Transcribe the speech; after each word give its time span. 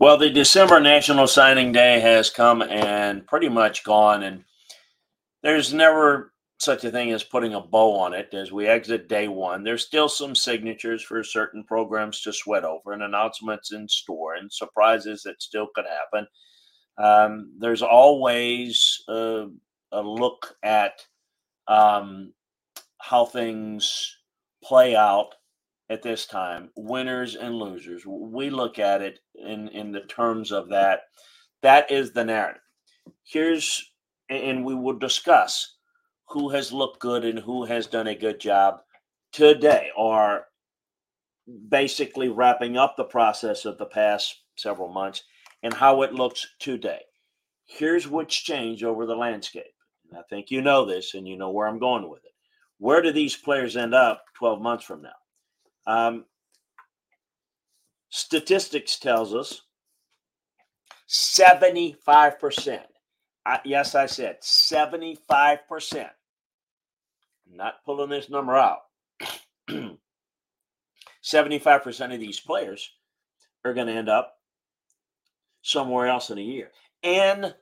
Well, 0.00 0.18
the 0.18 0.28
December 0.28 0.80
National 0.80 1.28
Signing 1.28 1.70
Day 1.70 2.00
has 2.00 2.28
come 2.28 2.62
and 2.62 3.24
pretty 3.26 3.48
much 3.48 3.84
gone, 3.84 4.24
and 4.24 4.44
there's 5.42 5.72
never 5.72 6.32
such 6.58 6.84
a 6.84 6.90
thing 6.90 7.12
as 7.12 7.22
putting 7.22 7.54
a 7.54 7.60
bow 7.60 7.96
on 7.96 8.12
it 8.12 8.34
as 8.34 8.50
we 8.50 8.66
exit 8.66 9.08
day 9.08 9.28
one. 9.28 9.62
There's 9.62 9.86
still 9.86 10.08
some 10.08 10.34
signatures 10.34 11.02
for 11.02 11.22
certain 11.22 11.62
programs 11.62 12.22
to 12.22 12.32
sweat 12.32 12.64
over, 12.64 12.92
and 12.92 13.04
announcements 13.04 13.72
in 13.72 13.88
store, 13.88 14.34
and 14.34 14.52
surprises 14.52 15.22
that 15.22 15.40
still 15.40 15.68
could 15.74 15.86
happen. 15.86 16.26
Um, 16.98 17.52
there's 17.58 17.82
always 17.82 19.00
a, 19.08 19.46
a 19.92 20.02
look 20.02 20.56
at 20.64 21.04
um, 21.68 22.32
how 23.00 23.26
things 23.26 24.16
play 24.62 24.96
out 24.96 25.34
at 25.90 26.02
this 26.02 26.26
time 26.26 26.70
winners 26.76 27.36
and 27.36 27.54
losers. 27.56 28.04
We 28.06 28.50
look 28.50 28.78
at 28.78 29.02
it 29.02 29.20
in 29.34 29.68
in 29.68 29.92
the 29.92 30.00
terms 30.00 30.52
of 30.52 30.68
that. 30.70 31.02
That 31.62 31.90
is 31.90 32.12
the 32.12 32.24
narrative. 32.24 32.62
Here's 33.22 33.92
and 34.30 34.64
we 34.64 34.74
will 34.74 34.98
discuss 34.98 35.76
who 36.28 36.48
has 36.48 36.72
looked 36.72 37.00
good 37.00 37.24
and 37.24 37.38
who 37.38 37.64
has 37.64 37.86
done 37.86 38.06
a 38.06 38.14
good 38.14 38.40
job 38.40 38.80
today 39.32 39.90
or 39.96 40.46
basically 41.68 42.28
wrapping 42.28 42.78
up 42.78 42.96
the 42.96 43.04
process 43.04 43.66
of 43.66 43.76
the 43.76 43.86
past 43.86 44.42
several 44.56 44.88
months 44.88 45.22
and 45.62 45.74
how 45.74 46.00
it 46.02 46.14
looks 46.14 46.46
today. 46.58 47.00
Here's 47.66 48.08
what's 48.08 48.34
changed 48.34 48.84
over 48.84 49.04
the 49.04 49.16
landscape. 49.16 49.64
And 50.10 50.18
i 50.18 50.22
think 50.30 50.50
you 50.50 50.62
know 50.62 50.86
this 50.86 51.14
and 51.14 51.28
you 51.28 51.36
know 51.36 51.50
where 51.50 51.66
i'm 51.66 51.78
going 51.78 52.08
with 52.08 52.24
it. 52.24 52.32
Where 52.78 53.02
do 53.02 53.12
these 53.12 53.36
players 53.36 53.76
end 53.76 53.94
up 53.94 54.22
12 54.38 54.62
months 54.62 54.84
from 54.84 55.02
now 55.02 55.10
um, 55.86 56.24
statistics 58.10 58.98
tells 58.98 59.34
us 59.34 59.62
75%. 61.08 62.80
I, 63.46 63.60
yes, 63.64 63.94
I 63.94 64.06
said 64.06 64.40
75%. 64.40 65.58
I'm 65.94 66.08
not 67.56 67.84
pulling 67.84 68.10
this 68.10 68.30
number 68.30 68.56
out. 68.56 68.80
75% 69.70 72.14
of 72.14 72.20
these 72.20 72.40
players 72.40 72.90
are 73.64 73.74
going 73.74 73.86
to 73.86 73.92
end 73.92 74.08
up 74.08 74.38
somewhere 75.62 76.06
else 76.06 76.30
in 76.30 76.38
a 76.38 76.42
year. 76.42 76.70
And 77.02 77.54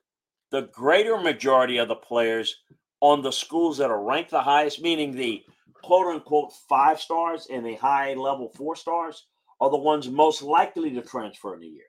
the 0.51 0.63
greater 0.73 1.19
majority 1.19 1.79
of 1.79 1.89
the 1.89 1.95
players 1.95 2.57
on 3.01 3.23
the 3.23 3.33
schools 3.33 3.79
that 3.79 3.91
are 3.91 4.03
ranked 4.03 4.31
the 4.31 4.43
highest, 4.43 4.81
meaning 4.81 5.13
the 5.13 5.43
quote 5.83 6.07
unquote 6.07 6.53
five 6.69 7.01
stars 7.01 7.49
and 7.51 7.65
the 7.65 7.75
high 7.75 8.15
level 8.15 8.49
four 8.49 8.77
stars, 8.77 9.27
are 9.61 9.71
the 9.71 9.77
ones 9.77 10.09
most 10.09 10.43
likely 10.43 10.91
to 10.91 11.03
transfer 11.03 11.55
in 11.55 11.63
a 11.63 11.67
year. 11.67 11.85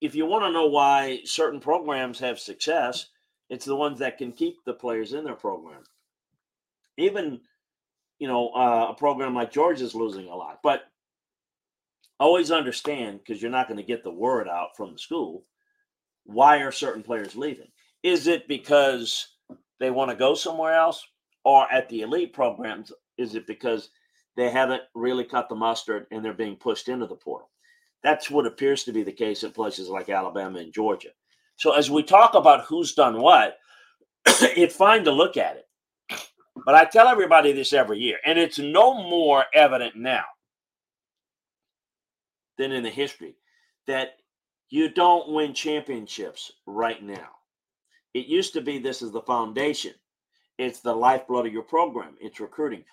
If 0.00 0.14
you 0.14 0.26
want 0.26 0.44
to 0.44 0.52
know 0.52 0.66
why 0.66 1.20
certain 1.24 1.58
programs 1.58 2.20
have 2.20 2.38
success, 2.38 3.08
it's 3.48 3.64
the 3.64 3.74
ones 3.74 3.98
that 4.00 4.18
can 4.18 4.32
keep 4.32 4.56
the 4.64 4.74
players 4.74 5.12
in 5.12 5.24
their 5.24 5.34
program. 5.34 5.82
Even, 6.96 7.40
you 8.18 8.28
know, 8.28 8.50
uh, 8.50 8.88
a 8.90 8.94
program 8.94 9.34
like 9.34 9.52
Georgia's 9.52 9.94
losing 9.94 10.28
a 10.28 10.36
lot, 10.36 10.60
but 10.62 10.82
always 12.20 12.50
understand 12.50 13.20
because 13.20 13.40
you're 13.40 13.50
not 13.50 13.68
going 13.68 13.78
to 13.78 13.82
get 13.82 14.04
the 14.04 14.10
word 14.10 14.48
out 14.48 14.76
from 14.76 14.92
the 14.92 14.98
school. 14.98 15.44
Why 16.24 16.58
are 16.58 16.72
certain 16.72 17.02
players 17.02 17.36
leaving? 17.36 17.68
Is 18.02 18.26
it 18.26 18.48
because 18.48 19.28
they 19.80 19.90
want 19.90 20.10
to 20.10 20.16
go 20.16 20.34
somewhere 20.34 20.74
else? 20.74 21.06
Or 21.48 21.66
at 21.72 21.88
the 21.88 22.02
elite 22.02 22.34
programs, 22.34 22.92
is 23.16 23.34
it 23.34 23.46
because 23.46 23.88
they 24.36 24.50
haven't 24.50 24.82
really 24.94 25.24
cut 25.24 25.48
the 25.48 25.54
mustard 25.54 26.06
and 26.10 26.22
they're 26.22 26.34
being 26.34 26.56
pushed 26.56 26.90
into 26.90 27.06
the 27.06 27.14
portal? 27.14 27.48
That's 28.02 28.30
what 28.30 28.44
appears 28.44 28.84
to 28.84 28.92
be 28.92 29.02
the 29.02 29.12
case 29.12 29.42
at 29.44 29.54
places 29.54 29.88
like 29.88 30.10
Alabama 30.10 30.58
and 30.58 30.74
Georgia. 30.74 31.08
So 31.56 31.72
as 31.72 31.90
we 31.90 32.02
talk 32.02 32.34
about 32.34 32.66
who's 32.66 32.92
done 32.92 33.22
what, 33.22 33.56
it's 34.26 34.76
fine 34.76 35.04
to 35.04 35.10
look 35.10 35.38
at 35.38 35.56
it. 35.56 36.20
But 36.66 36.74
I 36.74 36.84
tell 36.84 37.08
everybody 37.08 37.52
this 37.52 37.72
every 37.72 37.98
year, 37.98 38.18
and 38.26 38.38
it's 38.38 38.58
no 38.58 38.92
more 38.92 39.46
evident 39.54 39.96
now 39.96 40.26
than 42.58 42.72
in 42.72 42.82
the 42.82 42.90
history 42.90 43.36
that 43.86 44.18
you 44.68 44.90
don't 44.90 45.32
win 45.32 45.54
championships 45.54 46.52
right 46.66 47.02
now. 47.02 47.30
It 48.12 48.26
used 48.26 48.52
to 48.52 48.60
be 48.60 48.78
this 48.78 49.00
is 49.00 49.12
the 49.12 49.22
foundation. 49.22 49.94
It's 50.58 50.80
the 50.80 50.94
lifeblood 50.94 51.46
of 51.46 51.52
your 51.52 51.62
program. 51.62 52.16
It's 52.20 52.40
recruiting. 52.40 52.84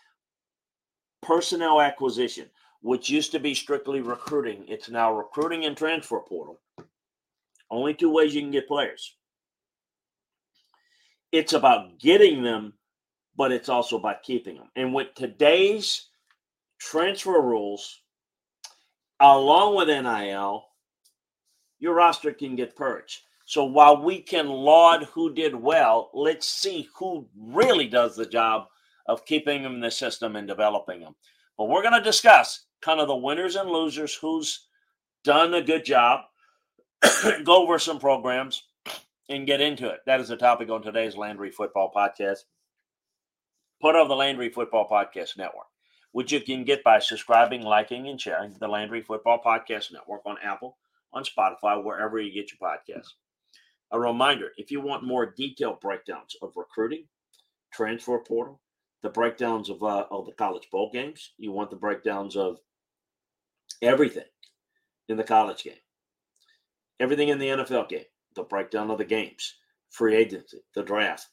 Personnel 1.22 1.82
acquisition, 1.82 2.50
which 2.82 3.10
used 3.10 3.32
to 3.32 3.40
be 3.40 3.56
strictly 3.56 4.02
recruiting, 4.02 4.64
it's 4.68 4.90
now 4.90 5.12
recruiting 5.12 5.66
and 5.66 5.76
transfer 5.76 6.20
portal. 6.20 6.60
Only 7.72 7.96
two 7.96 8.12
ways 8.12 8.36
you 8.36 8.42
can 8.42 8.52
get 8.52 8.68
players. 8.68 9.16
It's 11.32 11.54
about 11.54 12.00
getting 12.00 12.44
them, 12.44 12.74
but 13.36 13.52
it's 13.52 13.70
also 13.70 13.98
about 13.98 14.22
keeping 14.22 14.56
them. 14.56 14.70
And 14.76 14.94
with 14.94 15.16
today's 15.16 16.10
transfer 16.80 17.42
rules, 17.42 18.02
along 19.20 19.76
with 19.76 19.88
NIL, 19.88 20.66
your 21.80 21.96
roster 21.96 22.32
can 22.32 22.56
get 22.56 22.76
purged. 22.76 23.22
So 23.46 23.64
while 23.64 24.02
we 24.02 24.22
can 24.22 24.48
laud 24.48 25.04
who 25.06 25.34
did 25.34 25.56
well, 25.56 26.10
let's 26.14 26.48
see 26.48 26.90
who 26.96 27.28
really 27.38 27.88
does 27.88 28.16
the 28.16 28.26
job 28.26 28.68
of 29.08 29.26
keeping 29.26 29.62
them 29.62 29.76
in 29.76 29.82
the 29.82 29.92
system 29.92 30.36
and 30.36 30.48
developing 30.48 31.00
them. 31.00 31.16
But 31.58 31.66
we're 31.66 31.84
going 31.84 31.94
to 31.94 32.02
discuss 32.02 32.66
kind 32.82 33.00
of 33.00 33.08
the 33.08 33.16
winners 33.16 33.56
and 33.56 33.70
losers, 33.70 34.16
who's 34.16 34.68
done 35.24 35.54
a 35.54 35.62
good 35.62 35.86
job, 35.86 36.22
go 37.44 37.64
over 37.64 37.78
some 37.78 38.00
programs, 38.00 38.64
and 39.30 39.48
get 39.48 39.62
into 39.62 39.90
it. 39.90 40.00
That 40.06 40.20
is 40.20 40.28
the 40.28 40.38
topic 40.38 40.70
on 40.70 40.82
today's 40.82 41.16
Landry 41.16 41.52
Football 41.52 41.92
Podcast, 41.96 42.40
part 43.80 43.96
of 43.96 44.08
the 44.08 44.16
Landry 44.16 44.50
Football 44.50 44.88
Podcast 44.90 45.38
Network, 45.38 45.68
which 46.14 46.32
you 46.32 46.42
can 46.42 46.64
get 46.64 46.84
by 46.84 46.98
subscribing, 46.98 47.62
liking, 47.62 48.08
and 48.08 48.20
sharing 48.20 48.54
the 48.54 48.68
Landry 48.68 49.02
Football 49.02 49.40
Podcast 49.46 49.94
Network 49.94 50.22
on 50.26 50.38
Apple, 50.44 50.78
on 51.14 51.24
Spotify, 51.24 51.84
wherever 51.84 52.20
you 52.20 52.34
get 52.34 52.52
your 52.52 52.70
podcasts. 52.70 53.14
A 53.92 54.00
reminder 54.00 54.50
if 54.58 54.72
you 54.72 54.82
want 54.82 55.04
more 55.04 55.26
detailed 55.26 55.80
breakdowns 55.80 56.36
of 56.42 56.54
recruiting, 56.56 57.06
transfer 57.72 58.20
portal, 58.20 58.62
the 59.04 59.10
breakdowns 59.10 59.70
of, 59.70 59.84
uh, 59.84 60.06
of 60.10 60.26
the 60.26 60.32
college 60.34 60.68
bowl 60.72 60.90
games, 60.92 61.34
you 61.38 61.52
want 61.52 61.70
the 61.70 61.76
breakdowns 61.76 62.36
of 62.36 62.58
everything 63.82 64.24
in 65.10 65.18
the 65.18 65.24
college 65.24 65.64
game, 65.64 65.74
everything 67.00 67.30
in 67.30 67.38
the 67.38 67.48
NFL 67.48 67.90
game, 67.90 68.06
the 68.36 68.44
breakdown 68.44 68.90
of 68.90 68.98
the 68.98 69.06
games, 69.06 69.56
free 69.92 70.16
agency, 70.16 70.58
the 70.74 70.84
draft. 70.84 71.28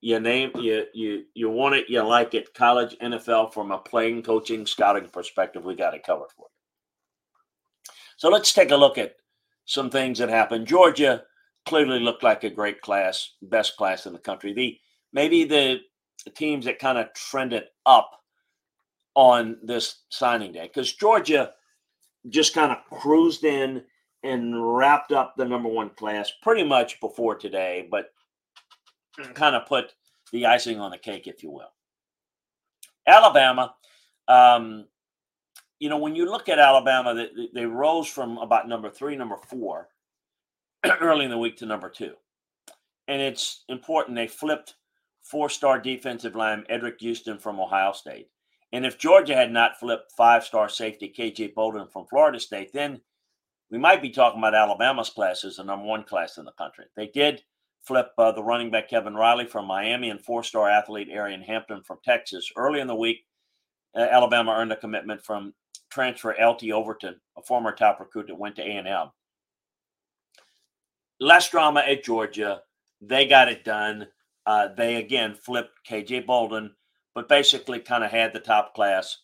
You 0.00 0.20
name 0.20 0.50
you 0.54 0.84
you 0.92 1.24
you 1.34 1.48
want 1.48 1.74
it, 1.76 1.86
you 1.88 2.02
like 2.02 2.34
it, 2.34 2.52
college, 2.52 2.94
NFL 3.02 3.54
from 3.54 3.72
a 3.72 3.78
playing, 3.78 4.22
coaching, 4.22 4.66
scouting 4.66 5.08
perspective, 5.08 5.64
we 5.64 5.74
got 5.74 5.94
it 5.94 6.04
covered 6.04 6.30
for 6.36 6.42
you. 6.42 7.92
So 8.18 8.28
let's 8.28 8.52
take 8.52 8.70
a 8.70 8.76
look 8.76 8.98
at 8.98 9.16
some 9.64 9.90
things 9.90 10.18
that 10.18 10.28
happened. 10.28 10.66
Georgia 10.66 11.24
clearly 11.66 12.00
looked 12.00 12.22
like 12.22 12.44
a 12.44 12.50
great 12.50 12.80
class, 12.80 13.30
best 13.42 13.76
class 13.76 14.06
in 14.06 14.12
the 14.12 14.18
country. 14.18 14.52
The 14.52 14.78
maybe 15.12 15.44
the, 15.44 15.80
teams 16.34 16.64
that 16.64 16.78
kind 16.78 16.96
of 16.96 17.12
trended 17.12 17.64
up 17.84 18.10
on 19.14 19.58
this 19.62 20.04
signing 20.08 20.52
day 20.52 20.70
because 20.72 20.90
Georgia 20.94 21.52
just 22.30 22.54
kind 22.54 22.72
of 22.72 22.78
cruised 22.98 23.44
in 23.44 23.82
and 24.22 24.74
wrapped 24.74 25.12
up 25.12 25.34
the 25.36 25.44
number 25.44 25.68
one 25.68 25.90
class 25.90 26.32
pretty 26.42 26.64
much 26.64 26.98
before 27.00 27.34
today, 27.34 27.86
but 27.90 28.06
kind 29.34 29.54
of 29.54 29.66
put 29.66 29.92
the 30.32 30.46
icing 30.46 30.80
on 30.80 30.92
the 30.92 30.96
cake, 30.96 31.26
if 31.26 31.42
you 31.42 31.50
will. 31.50 31.72
Alabama, 33.06 33.74
um, 34.26 34.86
you 35.78 35.90
know, 35.90 35.98
when 35.98 36.16
you 36.16 36.24
look 36.24 36.48
at 36.48 36.58
Alabama, 36.58 37.14
they, 37.14 37.48
they 37.52 37.66
rose 37.66 38.08
from 38.08 38.38
about 38.38 38.66
number 38.66 38.88
three, 38.88 39.14
number 39.14 39.36
four 39.50 39.88
early 41.00 41.24
in 41.24 41.30
the 41.30 41.38
week 41.38 41.56
to 41.58 41.66
number 41.66 41.88
two. 41.88 42.14
And 43.08 43.20
it's 43.20 43.64
important 43.68 44.16
they 44.16 44.28
flipped 44.28 44.74
four 45.22 45.48
star 45.48 45.78
defensive 45.78 46.34
line 46.34 46.64
Edric 46.68 47.00
Houston 47.00 47.38
from 47.38 47.60
Ohio 47.60 47.92
State. 47.92 48.28
And 48.72 48.84
if 48.84 48.98
Georgia 48.98 49.34
had 49.34 49.52
not 49.52 49.78
flipped 49.78 50.12
five 50.12 50.44
star 50.44 50.68
safety 50.68 51.12
KJ 51.16 51.54
Bolden 51.54 51.86
from 51.88 52.06
Florida 52.06 52.40
State, 52.40 52.72
then 52.72 53.00
we 53.70 53.78
might 53.78 54.02
be 54.02 54.10
talking 54.10 54.38
about 54.38 54.54
Alabama's 54.54 55.10
class 55.10 55.44
as 55.44 55.56
the 55.56 55.64
number 55.64 55.86
one 55.86 56.04
class 56.04 56.38
in 56.38 56.44
the 56.44 56.52
country. 56.52 56.84
They 56.96 57.08
did 57.08 57.42
flip 57.82 58.10
uh, 58.18 58.32
the 58.32 58.42
running 58.42 58.70
back 58.70 58.88
Kevin 58.88 59.14
Riley 59.14 59.46
from 59.46 59.66
Miami 59.66 60.10
and 60.10 60.20
four 60.20 60.42
star 60.42 60.68
athlete 60.68 61.08
Aeryn 61.10 61.44
Hampton 61.44 61.82
from 61.82 61.98
Texas. 62.04 62.50
Early 62.56 62.80
in 62.80 62.86
the 62.86 62.94
week, 62.94 63.24
uh, 63.96 64.06
Alabama 64.10 64.52
earned 64.52 64.72
a 64.72 64.76
commitment 64.76 65.24
from 65.24 65.54
transfer 65.90 66.34
LT 66.40 66.70
Overton, 66.70 67.20
a 67.36 67.42
former 67.42 67.72
top 67.72 68.00
recruit 68.00 68.26
that 68.26 68.38
went 68.38 68.56
to 68.56 68.62
A&M. 68.62 69.10
Less 71.20 71.50
drama 71.50 71.80
at 71.80 72.04
Georgia. 72.04 72.62
They 73.00 73.26
got 73.26 73.48
it 73.48 73.64
done. 73.64 74.08
Uh, 74.46 74.68
they 74.76 74.96
again 74.96 75.34
flipped 75.34 75.86
KJ 75.88 76.26
Bolden, 76.26 76.74
but 77.14 77.28
basically 77.28 77.80
kind 77.80 78.04
of 78.04 78.10
had 78.10 78.32
the 78.32 78.40
top 78.40 78.74
class 78.74 79.18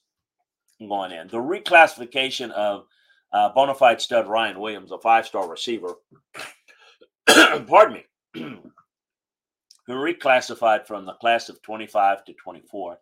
going 0.78 1.12
in. 1.12 1.28
The 1.28 1.38
reclassification 1.38 2.50
of 2.52 2.84
uh, 3.32 3.50
bona 3.50 3.74
fide 3.74 4.00
stud 4.00 4.28
Ryan 4.28 4.58
Williams, 4.60 4.92
a 4.92 4.98
five 4.98 5.26
star 5.26 5.48
receiver, 5.48 5.94
pardon 7.26 7.94
me, 7.94 8.04
who 9.86 9.94
reclassified 9.94 10.86
from 10.86 11.04
the 11.04 11.14
class 11.14 11.48
of 11.48 11.60
25 11.62 12.24
to 12.24 12.32
24, 12.34 12.98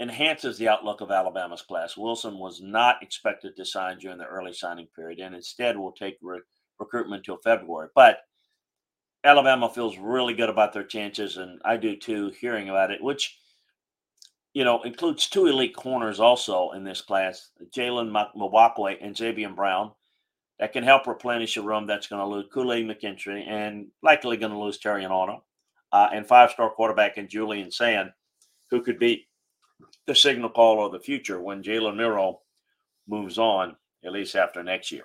enhances 0.00 0.58
the 0.58 0.68
outlook 0.68 1.00
of 1.00 1.10
Alabama's 1.10 1.62
class. 1.62 1.96
Wilson 1.96 2.38
was 2.38 2.60
not 2.60 3.02
expected 3.02 3.56
to 3.56 3.64
sign 3.64 3.98
during 3.98 4.18
the 4.18 4.26
early 4.26 4.52
signing 4.52 4.88
period 4.94 5.20
and 5.20 5.34
instead 5.34 5.76
will 5.76 5.92
take 5.92 6.18
re- 6.22 6.40
recruitment 6.78 7.20
until 7.20 7.36
February. 7.38 7.88
But 7.94 8.18
Alabama 9.24 9.68
feels 9.68 9.98
really 9.98 10.34
good 10.34 10.48
about 10.48 10.72
their 10.72 10.84
chances, 10.84 11.36
and 11.36 11.60
I 11.64 11.76
do 11.76 11.96
too, 11.96 12.32
hearing 12.40 12.68
about 12.68 12.90
it, 12.90 13.02
which 13.02 13.38
you 14.54 14.64
know 14.64 14.82
includes 14.82 15.28
two 15.28 15.46
elite 15.46 15.74
corners 15.74 16.20
also 16.20 16.70
in 16.70 16.84
this 16.84 17.00
class, 17.00 17.50
Jalen 17.74 18.10
Mbakwe 18.10 18.98
and 19.00 19.14
Zabien 19.14 19.56
Brown, 19.56 19.90
that 20.58 20.72
can 20.72 20.84
help 20.84 21.06
replenish 21.06 21.56
a 21.56 21.62
room 21.62 21.86
that's 21.86 22.06
going 22.06 22.20
to 22.20 22.26
lose 22.26 22.46
Kool-Aid 22.52 22.86
McKinstry 22.86 23.46
and 23.46 23.88
likely 24.02 24.36
going 24.36 24.52
to 24.52 24.58
lose 24.58 24.78
Terrion 24.78 25.10
Arnold, 25.10 25.42
uh, 25.92 26.08
and 26.12 26.26
five-star 26.26 26.70
quarterback 26.70 27.18
in 27.18 27.28
Julian 27.28 27.70
Sayin, 27.70 28.12
who 28.70 28.80
could 28.80 28.98
be 28.98 29.26
the 30.06 30.14
signal 30.14 30.50
call 30.50 30.86
of 30.86 30.92
the 30.92 31.00
future 31.00 31.40
when 31.40 31.62
Jalen 31.62 31.96
Milroe 31.96 32.40
moves 33.08 33.38
on, 33.38 33.76
at 34.04 34.12
least 34.12 34.36
after 34.36 34.62
next 34.62 34.92
year. 34.92 35.04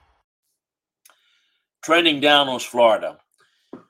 Trending 1.81 2.19
down 2.19 2.47
was 2.47 2.63
Florida. 2.63 3.17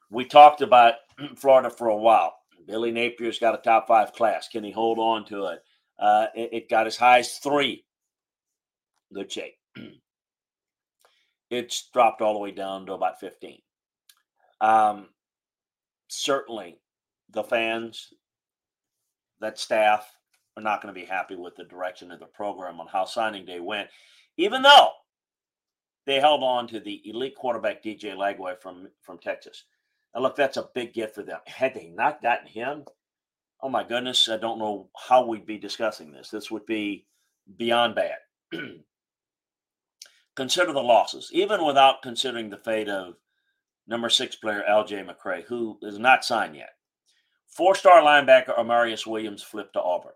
We 0.09 0.25
talked 0.25 0.61
about 0.61 0.95
Florida 1.35 1.69
for 1.69 1.89
a 1.89 1.97
while. 1.97 2.35
Billy 2.65 2.91
Napier's 2.91 3.39
got 3.39 3.55
a 3.55 3.57
top 3.57 3.87
five 3.87 4.13
class. 4.13 4.47
Can 4.47 4.63
he 4.63 4.71
hold 4.71 4.97
on 4.97 5.25
to 5.25 5.47
it? 5.47 5.59
Uh, 5.99 6.27
it, 6.35 6.49
it 6.53 6.69
got 6.69 6.87
as 6.87 6.95
high 6.95 7.19
as 7.19 7.37
three. 7.37 7.85
Good 9.13 9.31
shape. 9.31 9.55
it's 11.49 11.89
dropped 11.93 12.21
all 12.21 12.33
the 12.33 12.39
way 12.39 12.51
down 12.51 12.85
to 12.85 12.93
about 12.93 13.19
15. 13.19 13.59
Um, 14.61 15.09
certainly, 16.07 16.77
the 17.31 17.43
fans, 17.43 18.13
that 19.41 19.59
staff, 19.59 20.09
are 20.55 20.63
not 20.63 20.81
going 20.81 20.93
to 20.93 20.99
be 20.99 21.05
happy 21.05 21.35
with 21.35 21.55
the 21.55 21.65
direction 21.65 22.11
of 22.11 22.19
the 22.19 22.25
program 22.25 22.79
on 22.79 22.87
how 22.87 23.05
signing 23.05 23.45
day 23.45 23.59
went, 23.59 23.89
even 24.37 24.61
though 24.61 24.91
they 26.11 26.19
held 26.19 26.43
on 26.43 26.67
to 26.67 26.81
the 26.81 27.01
elite 27.05 27.35
quarterback 27.35 27.81
DJ 27.81 28.15
Lagway 28.15 28.59
from 28.59 28.89
from 29.01 29.17
Texas. 29.17 29.63
Now, 30.13 30.21
look, 30.21 30.35
that's 30.35 30.57
a 30.57 30.69
big 30.75 30.93
gift 30.93 31.15
for 31.15 31.23
them. 31.23 31.39
Had 31.47 31.73
they 31.73 31.87
not 31.87 32.21
gotten 32.21 32.47
him, 32.47 32.83
oh 33.61 33.69
my 33.69 33.85
goodness, 33.85 34.27
I 34.27 34.35
don't 34.35 34.59
know 34.59 34.89
how 35.07 35.25
we'd 35.25 35.45
be 35.45 35.57
discussing 35.57 36.11
this. 36.11 36.29
This 36.29 36.51
would 36.51 36.65
be 36.65 37.05
beyond 37.57 37.95
bad. 37.95 38.17
Consider 40.35 40.73
the 40.73 40.81
losses, 40.81 41.29
even 41.31 41.65
without 41.65 42.01
considering 42.01 42.49
the 42.49 42.57
fate 42.57 42.89
of 42.89 43.15
number 43.87 44.09
six 44.09 44.35
player 44.35 44.63
LJ 44.69 45.09
McCray, 45.09 45.43
who 45.45 45.77
is 45.81 45.97
not 45.97 46.25
signed 46.25 46.57
yet. 46.57 46.71
Four-star 47.47 48.01
linebacker 48.01 48.57
Amaris 48.57 49.07
Williams 49.07 49.43
flipped 49.43 49.73
to 49.73 49.81
Auburn. 49.81 50.13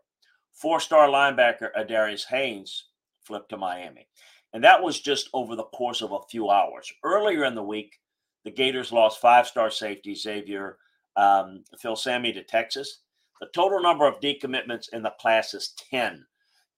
Four-star 0.52 1.08
linebacker 1.08 1.70
Adarius 1.78 2.26
Hayes 2.28 2.86
flipped 3.24 3.50
to 3.50 3.58
Miami. 3.58 4.08
And 4.56 4.64
that 4.64 4.82
was 4.82 5.02
just 5.02 5.30
over 5.34 5.58
the 5.58 5.66
course 5.66 6.02
of 6.02 6.14
a 6.14 6.20
few 6.32 6.50
hours. 6.50 6.90
Earlier 7.04 7.44
in 7.44 7.56
the 7.56 7.62
week, 7.62 8.00
the 8.46 8.52
Gators 8.52 8.94
lost 8.94 9.20
five 9.20 9.48
star 9.48 9.70
safety 9.70 10.16
Xavier 10.16 10.78
um, 11.18 11.66
Filsaime 11.84 12.34
to 12.34 12.42
Texas. 12.42 13.02
The 13.42 13.48
total 13.54 13.82
number 13.82 14.08
of 14.08 14.22
decommitments 14.22 14.86
in 14.94 15.04
the 15.04 15.14
class 15.20 15.54
is 15.54 15.74
10. 15.92 16.26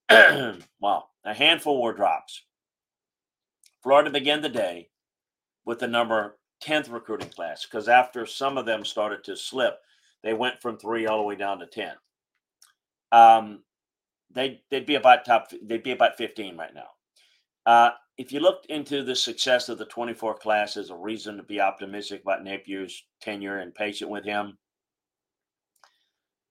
wow. 0.79 1.03
A 1.23 1.35
handful 1.35 1.83
were 1.83 1.93
drops. 1.93 2.41
Florida 3.83 4.09
began 4.09 4.41
the 4.41 4.49
day 4.49 4.89
with 5.63 5.77
the 5.77 5.87
number 5.87 6.39
10th 6.65 6.91
recruiting 6.91 7.29
class 7.29 7.63
because 7.63 7.87
after 7.87 8.25
some 8.25 8.57
of 8.57 8.65
them 8.65 8.85
started 8.85 9.23
to 9.25 9.37
slip, 9.37 9.77
they 10.23 10.33
went 10.33 10.63
from 10.63 10.79
three 10.79 11.05
all 11.05 11.19
the 11.19 11.27
way 11.27 11.35
down 11.35 11.59
to 11.59 11.67
10. 11.67 11.91
Um, 13.11 13.61
they, 14.33 14.63
they'd 14.71 14.87
be 14.87 14.95
about 14.95 15.25
top, 15.25 15.51
they'd 15.61 15.83
be 15.83 15.91
about 15.91 16.17
15 16.17 16.57
right 16.57 16.73
now. 16.73 16.87
Uh, 17.67 17.91
if 18.17 18.31
you 18.31 18.39
looked 18.39 18.65
into 18.67 19.03
the 19.03 19.15
success 19.15 19.69
of 19.69 19.77
the 19.77 19.85
24 19.85 20.35
class 20.35 20.77
as 20.77 20.89
a 20.89 20.95
reason 20.95 21.37
to 21.37 21.43
be 21.43 21.61
optimistic 21.61 22.21
about 22.21 22.43
Napier's 22.43 23.03
tenure 23.21 23.59
and 23.59 23.75
patient 23.75 24.09
with 24.09 24.23
him, 24.23 24.57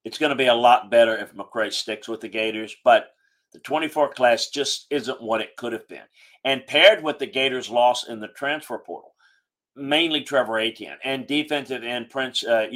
it's 0.05 0.19
going 0.19 0.31
to 0.31 0.37
be 0.37 0.47
a 0.47 0.55
lot 0.55 0.91
better 0.91 1.17
if 1.17 1.35
McCray 1.35 1.73
sticks 1.73 2.07
with 2.07 2.21
the 2.21 2.29
Gators. 2.29 2.77
But 2.85 3.09
the 3.53 3.59
24 3.61 4.13
class 4.13 4.51
just 4.51 4.87
isn't 4.91 5.23
what 5.23 5.41
it 5.41 5.57
could 5.57 5.73
have 5.73 5.89
been. 5.89 6.05
And 6.45 6.67
paired 6.67 7.03
with 7.03 7.19
the 7.19 7.27
Gators' 7.27 7.71
loss 7.71 8.07
in 8.07 8.21
the 8.21 8.29
transfer 8.29 8.79
portal, 8.79 9.15
mainly 9.75 10.23
Trevor 10.23 10.61
Etienne 10.61 10.99
and 11.03 11.27
defensive 11.27 11.83
end 11.83 12.11
Prince 12.11 12.45
uh, 12.45 12.67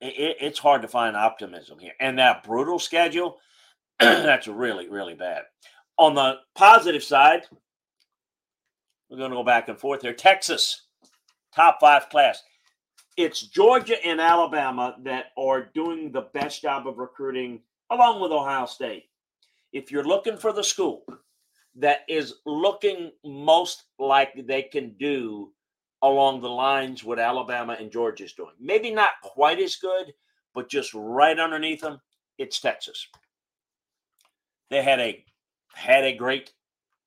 it, 0.00 0.36
it's 0.40 0.58
hard 0.58 0.82
to 0.82 0.88
find 0.88 1.16
optimism 1.16 1.78
here. 1.78 1.92
And 2.00 2.18
that 2.18 2.42
brutal 2.42 2.78
schedule, 2.78 3.38
that's 4.00 4.48
really, 4.48 4.88
really 4.88 5.14
bad. 5.14 5.44
On 5.98 6.14
the 6.14 6.38
positive 6.54 7.04
side, 7.04 7.42
we're 9.08 9.18
going 9.18 9.30
to 9.30 9.36
go 9.36 9.44
back 9.44 9.68
and 9.68 9.78
forth 9.78 10.02
here. 10.02 10.12
Texas, 10.12 10.86
top 11.54 11.78
five 11.80 12.08
class. 12.08 12.42
It's 13.16 13.42
Georgia 13.42 14.04
and 14.04 14.20
Alabama 14.20 14.96
that 15.04 15.26
are 15.38 15.70
doing 15.72 16.10
the 16.10 16.28
best 16.34 16.62
job 16.62 16.88
of 16.88 16.98
recruiting, 16.98 17.60
along 17.90 18.20
with 18.20 18.32
Ohio 18.32 18.66
State. 18.66 19.04
If 19.72 19.92
you're 19.92 20.04
looking 20.04 20.36
for 20.36 20.52
the 20.52 20.64
school 20.64 21.04
that 21.76 22.00
is 22.08 22.34
looking 22.46 23.12
most 23.24 23.84
like 23.98 24.32
they 24.46 24.62
can 24.62 24.94
do 24.98 25.52
along 26.02 26.40
the 26.40 26.48
lines 26.48 27.02
what 27.02 27.18
Alabama 27.18 27.76
and 27.78 27.90
Georgia 27.90 28.24
is 28.24 28.34
doing. 28.34 28.52
Maybe 28.60 28.90
not 28.90 29.12
quite 29.22 29.58
as 29.58 29.76
good, 29.76 30.12
but 30.54 30.68
just 30.68 30.92
right 30.94 31.38
underneath 31.38 31.80
them, 31.80 32.00
it's 32.38 32.60
Texas. 32.60 33.08
They 34.70 34.82
had 34.82 35.00
a 35.00 35.24
had 35.74 36.04
a 36.04 36.14
great 36.14 36.52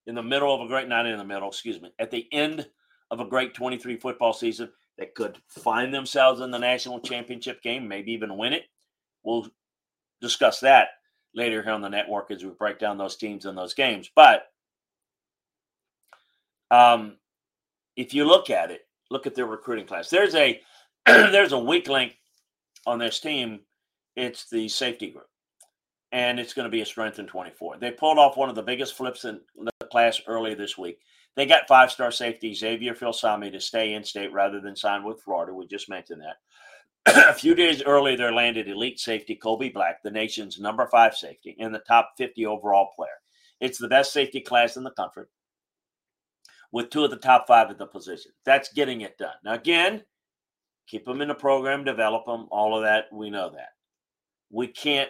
in 0.05 0.15
the 0.15 0.23
middle 0.23 0.53
of 0.53 0.61
a 0.61 0.67
great 0.67 0.87
not 0.87 1.05
in 1.05 1.17
the 1.17 1.23
middle, 1.23 1.49
excuse 1.49 1.81
me, 1.81 1.91
at 1.99 2.11
the 2.11 2.27
end 2.31 2.67
of 3.11 3.19
a 3.19 3.25
great 3.25 3.53
23 3.53 3.97
football 3.97 4.33
season. 4.33 4.69
They 4.97 5.07
could 5.07 5.37
find 5.47 5.93
themselves 5.93 6.41
in 6.41 6.49
the 6.49 6.57
national 6.57 6.99
championship 7.01 7.61
game, 7.61 7.87
maybe 7.87 8.13
even 8.13 8.37
win 8.37 8.53
it. 8.53 8.63
We'll 9.23 9.47
discuss 10.21 10.59
that 10.61 10.87
later 11.35 11.61
here 11.61 11.73
on 11.73 11.81
the 11.81 11.89
network 11.89 12.31
as 12.31 12.43
we 12.43 12.49
break 12.49 12.79
down 12.79 12.97
those 12.97 13.15
teams 13.15 13.45
and 13.45 13.57
those 13.57 13.73
games. 13.73 14.09
But 14.15 14.47
um, 16.71 17.17
if 17.95 18.13
you 18.13 18.25
look 18.25 18.49
at 18.49 18.71
it, 18.71 18.87
look 19.09 19.27
at 19.27 19.35
their 19.35 19.45
recruiting 19.45 19.85
class. 19.85 20.09
There's 20.09 20.35
a 20.35 20.59
there's 21.05 21.53
a 21.53 21.59
weak 21.59 21.87
link 21.87 22.17
on 22.85 22.99
this 22.99 23.19
team. 23.19 23.61
It's 24.15 24.49
the 24.49 24.67
safety 24.67 25.11
group, 25.11 25.29
and 26.11 26.39
it's 26.39 26.53
going 26.53 26.65
to 26.65 26.71
be 26.71 26.81
a 26.81 26.85
strength 26.85 27.19
in 27.19 27.27
24. 27.27 27.77
They 27.77 27.91
pulled 27.91 28.17
off 28.17 28.37
one 28.37 28.49
of 28.49 28.55
the 28.55 28.63
biggest 28.63 28.95
flips 28.95 29.25
in 29.25 29.39
the 29.55 29.85
class 29.87 30.21
earlier 30.27 30.55
this 30.55 30.77
week. 30.77 30.99
They 31.35 31.45
got 31.45 31.67
five 31.67 31.91
star 31.91 32.11
safety 32.11 32.53
Xavier 32.53 32.95
Filsaime 32.95 33.51
to 33.51 33.59
stay 33.59 33.93
in 33.93 34.03
state 34.03 34.33
rather 34.33 34.59
than 34.59 34.75
sign 34.75 35.03
with 35.03 35.21
Florida. 35.21 35.53
We 35.53 35.67
just 35.67 35.89
mentioned 35.89 36.21
that. 36.21 37.27
a 37.29 37.33
few 37.33 37.55
days 37.55 37.83
earlier, 37.83 38.17
they 38.17 38.31
landed 38.31 38.67
elite 38.67 38.99
safety 38.99 39.35
Kobe 39.35 39.69
Black, 39.69 40.01
the 40.01 40.11
nation's 40.11 40.59
number 40.59 40.87
five 40.87 41.15
safety, 41.15 41.55
in 41.59 41.71
the 41.71 41.79
top 41.79 42.13
50 42.17 42.45
overall 42.45 42.89
player. 42.95 43.09
It's 43.59 43.77
the 43.77 43.87
best 43.87 44.13
safety 44.13 44.41
class 44.41 44.77
in 44.77 44.83
the 44.83 44.91
country 44.91 45.25
with 46.71 46.89
two 46.89 47.03
of 47.03 47.11
the 47.11 47.17
top 47.17 47.47
five 47.47 47.69
at 47.69 47.77
the 47.77 47.85
position. 47.85 48.31
That's 48.45 48.73
getting 48.73 49.01
it 49.01 49.17
done. 49.17 49.35
Now, 49.43 49.53
again, 49.53 50.03
keep 50.87 51.05
them 51.05 51.21
in 51.21 51.27
the 51.27 51.35
program, 51.35 51.83
develop 51.83 52.25
them, 52.25 52.47
all 52.51 52.75
of 52.75 52.83
that. 52.83 53.05
We 53.11 53.29
know 53.29 53.51
that. 53.51 53.69
We 54.49 54.67
can't 54.67 55.09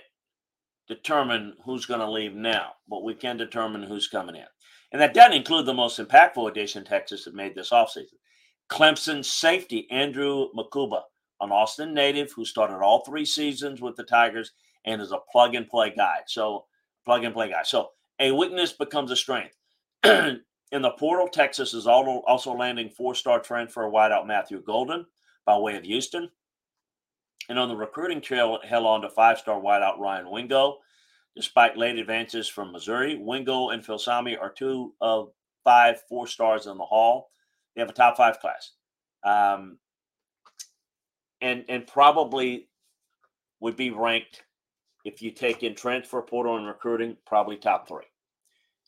determine 0.87 1.53
who's 1.65 1.85
going 1.85 1.99
to 1.99 2.09
leave 2.09 2.33
now, 2.33 2.73
but 2.89 3.03
we 3.03 3.13
can 3.13 3.37
determine 3.37 3.83
who's 3.83 4.07
coming 4.07 4.35
in. 4.35 4.45
And 4.91 5.01
that 5.01 5.13
doesn't 5.13 5.33
include 5.33 5.65
the 5.65 5.73
most 5.73 5.99
impactful 5.99 6.49
addition 6.49 6.85
Texas 6.85 7.25
has 7.25 7.33
made 7.33 7.55
this 7.55 7.71
offseason. 7.71 8.15
Clemson 8.69 9.23
safety 9.23 9.87
Andrew 9.91 10.47
Mukuba 10.57 11.01
an 11.41 11.51
Austin 11.51 11.93
native 11.93 12.31
who 12.31 12.45
started 12.45 12.77
all 12.77 13.03
three 13.03 13.25
seasons 13.25 13.81
with 13.81 13.95
the 13.95 14.03
Tigers 14.03 14.51
and 14.85 15.01
is 15.01 15.11
a 15.11 15.19
plug 15.31 15.55
and 15.55 15.67
play 15.67 15.93
guy. 15.95 16.19
So, 16.25 16.65
plug 17.05 17.23
and 17.23 17.33
play 17.33 17.49
guy. 17.49 17.63
So, 17.63 17.89
a 18.19 18.31
weakness 18.31 18.73
becomes 18.73 19.11
a 19.11 19.15
strength. 19.15 19.55
In 20.03 20.81
the 20.81 20.91
portal, 20.91 21.27
Texas 21.27 21.73
is 21.73 21.87
also 21.87 22.53
landing 22.53 22.89
four 22.89 23.15
star 23.15 23.39
transfer 23.39 23.83
wideout 23.83 24.27
Matthew 24.27 24.61
Golden 24.61 25.05
by 25.45 25.57
way 25.57 25.75
of 25.77 25.83
Houston. 25.83 26.29
And 27.49 27.57
on 27.57 27.69
the 27.69 27.75
recruiting 27.75 28.21
trail, 28.21 28.59
held 28.63 28.85
on 28.85 29.01
to 29.01 29.09
five 29.09 29.37
star 29.37 29.59
wideout 29.59 29.99
Ryan 29.99 30.29
Wingo. 30.29 30.77
Despite 31.35 31.77
late 31.77 31.97
advances 31.97 32.47
from 32.47 32.71
Missouri, 32.71 33.15
Wingo 33.15 33.69
and 33.69 33.85
Filsaime 33.85 34.41
are 34.41 34.51
two 34.51 34.93
of 34.99 35.31
five 35.63 36.01
four 36.09 36.25
stars 36.25 36.65
in 36.65 36.77
the 36.77 36.83
hall. 36.83 37.29
They 37.75 37.81
have 37.81 37.89
a 37.89 37.93
top 37.93 38.17
five 38.17 38.39
class. 38.39 38.71
Um, 39.23 39.77
and 41.41 41.65
and 41.69 41.85
probably 41.85 42.69
would 43.59 43.75
be 43.75 43.91
ranked 43.91 44.43
if 45.05 45.21
you 45.21 45.31
take 45.31 45.63
in 45.63 45.75
transfer 45.75 46.21
portal 46.21 46.57
and 46.57 46.67
recruiting, 46.67 47.17
probably 47.25 47.57
top 47.57 47.87
three. 47.87 48.05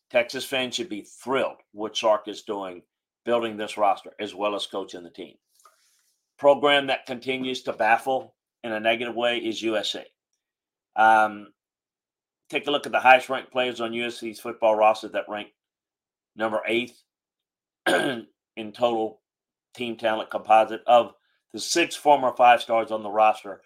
Texas 0.09 0.43
fans 0.43 0.75
should 0.75 0.89
be 0.89 1.01
thrilled 1.01 1.57
what 1.71 1.95
Sark 1.95 2.27
is 2.27 2.41
doing, 2.41 2.81
building 3.25 3.57
this 3.57 3.77
roster 3.77 4.11
as 4.19 4.33
well 4.33 4.55
as 4.55 4.65
coaching 4.65 5.03
the 5.03 5.09
team. 5.09 5.35
Program 6.37 6.87
that 6.87 7.05
continues 7.05 7.61
to 7.63 7.73
baffle 7.73 8.33
in 8.63 8.71
a 8.71 8.79
negative 8.79 9.15
way 9.15 9.37
is 9.37 9.61
USA. 9.61 10.05
Um, 10.95 11.47
take 12.49 12.67
a 12.67 12.71
look 12.71 12.85
at 12.85 12.91
the 12.91 12.99
highest 12.99 13.29
ranked 13.29 13.51
players 13.51 13.79
on 13.81 13.91
USC's 13.91 14.39
football 14.39 14.75
roster 14.75 15.07
that 15.09 15.29
rank 15.29 15.49
number 16.35 16.61
eighth 16.67 17.01
in 17.87 18.71
total 18.73 19.21
team 19.75 19.95
talent 19.95 20.29
composite 20.29 20.81
of 20.87 21.13
the 21.53 21.59
six 21.59 21.95
former 21.95 22.33
five 22.35 22.61
stars 22.61 22.91
on 22.91 23.03
the 23.03 23.09
roster. 23.09 23.61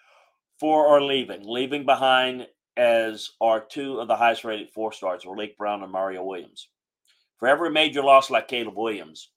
Four 0.60 0.88
are 0.88 1.02
leaving. 1.02 1.42
Leaving 1.46 1.86
behind 1.86 2.48
as 2.78 3.32
are 3.42 3.60
two 3.60 4.00
of 4.00 4.08
the 4.08 4.16
highest 4.16 4.44
rated 4.44 4.70
four 4.72 4.92
stars, 4.92 5.24
Raleek 5.26 5.58
Brown 5.58 5.84
and 5.84 5.92
Mario 5.92 6.24
Williams. 6.24 6.70
For 7.38 7.48
every 7.48 7.70
major 7.70 8.02
loss 8.02 8.30
like 8.30 8.48
Caleb 8.48 8.78
Williams, 8.78 9.30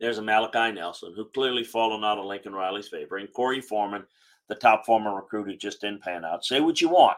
there's 0.00 0.18
a 0.18 0.22
Malachi 0.22 0.72
Nelson 0.72 1.12
who 1.14 1.26
clearly 1.34 1.64
fallen 1.64 2.04
out 2.04 2.18
of 2.18 2.26
Lincoln 2.26 2.52
Riley's 2.52 2.88
favor, 2.88 3.16
and 3.16 3.32
Korey 3.32 3.62
Foreman, 3.62 4.04
the 4.48 4.54
top 4.54 4.84
former 4.86 5.14
recruit 5.14 5.48
who 5.48 5.56
just 5.56 5.80
didn't 5.80 6.02
pan 6.02 6.24
out. 6.24 6.44
Say 6.44 6.60
what 6.60 6.80
you 6.80 6.88
want. 6.88 7.16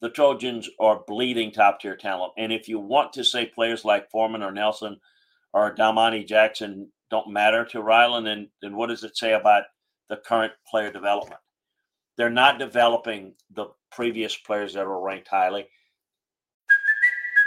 The 0.00 0.10
Trojans 0.10 0.68
are 0.78 1.02
bleeding 1.06 1.50
top 1.50 1.80
tier 1.80 1.96
talent. 1.96 2.34
And 2.36 2.52
if 2.52 2.68
you 2.68 2.78
want 2.78 3.14
to 3.14 3.24
say 3.24 3.46
players 3.46 3.84
like 3.84 4.10
Foreman 4.10 4.42
or 4.42 4.52
Nelson 4.52 5.00
or 5.52 5.74
Domani 5.74 6.24
Jackson 6.24 6.90
don't 7.10 7.32
matter 7.32 7.64
to 7.66 7.80
Ryland, 7.80 8.26
then 8.26 8.50
then 8.60 8.76
what 8.76 8.88
does 8.88 9.04
it 9.04 9.16
say 9.16 9.32
about 9.32 9.64
the 10.08 10.16
current 10.16 10.52
player 10.68 10.92
development? 10.92 11.40
They're 12.16 12.30
not 12.30 12.58
developing 12.58 13.34
the 13.50 13.66
previous 13.90 14.36
players 14.36 14.74
that 14.74 14.86
were 14.86 15.00
ranked 15.00 15.28
highly. 15.28 15.66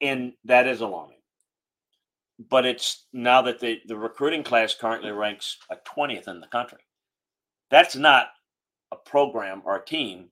And 0.00 0.32
that 0.44 0.66
is 0.66 0.80
alarming. 0.80 1.18
But 2.48 2.64
it's 2.64 3.06
now 3.12 3.42
that 3.42 3.60
the, 3.60 3.80
the 3.86 3.96
recruiting 3.96 4.42
class 4.42 4.74
currently 4.74 5.10
ranks 5.10 5.58
like 5.68 5.84
20th 5.84 6.28
in 6.28 6.40
the 6.40 6.46
country. 6.46 6.78
That's 7.70 7.94
not 7.94 8.28
a 8.90 8.96
program 8.96 9.62
or 9.64 9.76
a 9.76 9.84
team 9.84 10.30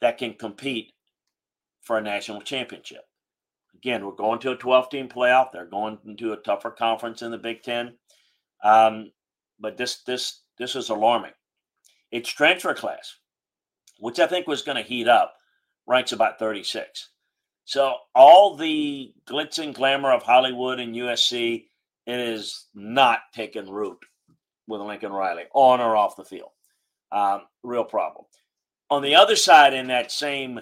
that 0.00 0.18
can 0.18 0.34
compete 0.34 0.92
for 1.80 1.98
a 1.98 2.02
national 2.02 2.42
championship. 2.42 3.02
Again, 3.74 4.04
we're 4.04 4.12
going 4.12 4.38
to 4.40 4.52
a 4.52 4.56
12 4.56 4.90
team 4.90 5.08
playoff. 5.08 5.52
They're 5.52 5.66
going 5.66 5.98
into 6.06 6.32
a 6.32 6.36
tougher 6.36 6.70
conference 6.70 7.22
in 7.22 7.30
the 7.30 7.38
Big 7.38 7.62
Ten. 7.62 7.94
Um, 8.62 9.10
but 9.58 9.76
this 9.76 10.02
this 10.02 10.42
this 10.58 10.76
is 10.76 10.90
alarming. 10.90 11.32
Its 12.10 12.28
transfer 12.28 12.74
class, 12.74 13.16
which 13.98 14.20
I 14.20 14.26
think 14.26 14.46
was 14.46 14.62
going 14.62 14.76
to 14.76 14.88
heat 14.88 15.08
up, 15.08 15.34
ranks 15.86 16.12
about 16.12 16.38
36. 16.38 17.10
So 17.64 17.94
all 18.14 18.56
the 18.56 19.12
glitz 19.26 19.58
and 19.58 19.74
glamour 19.74 20.12
of 20.12 20.22
Hollywood 20.22 20.80
and 20.80 20.94
USC, 20.94 21.66
it 22.06 22.20
is 22.20 22.66
not 22.74 23.20
taking 23.34 23.70
root 23.70 23.98
with 24.66 24.80
Lincoln 24.80 25.12
Riley 25.12 25.44
on 25.54 25.80
or 25.80 25.96
off 25.96 26.16
the 26.16 26.24
field. 26.24 26.50
Um, 27.12 27.42
real 27.62 27.84
problem. 27.84 28.24
On 28.90 29.02
the 29.02 29.14
other 29.14 29.36
side, 29.36 29.74
in 29.74 29.88
that 29.88 30.10
same 30.10 30.60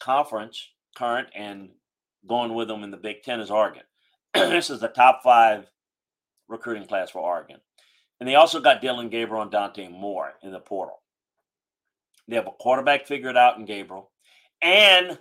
conference, 0.00 0.68
current 0.96 1.28
and 1.34 1.70
going 2.28 2.54
with 2.54 2.68
them 2.68 2.82
in 2.82 2.90
the 2.90 2.96
Big 2.96 3.22
Ten 3.22 3.40
is 3.40 3.50
Oregon. 3.50 3.82
this 4.34 4.70
is 4.70 4.80
the 4.80 4.88
top 4.88 5.22
five 5.22 5.70
recruiting 6.48 6.86
class 6.86 7.10
for 7.10 7.20
Oregon. 7.20 7.58
And 8.20 8.28
they 8.28 8.34
also 8.34 8.60
got 8.60 8.80
Dillon 8.80 9.08
Gabriel 9.08 9.42
and 9.42 9.50
Dante 9.50 9.88
Moore 9.88 10.34
in 10.42 10.52
the 10.52 10.60
portal. 10.60 11.00
They 12.28 12.36
have 12.36 12.46
a 12.46 12.52
quarterback 12.52 13.06
figured 13.06 13.36
out 13.36 13.58
in 13.58 13.64
Gabriel. 13.64 14.10
And 14.62 15.18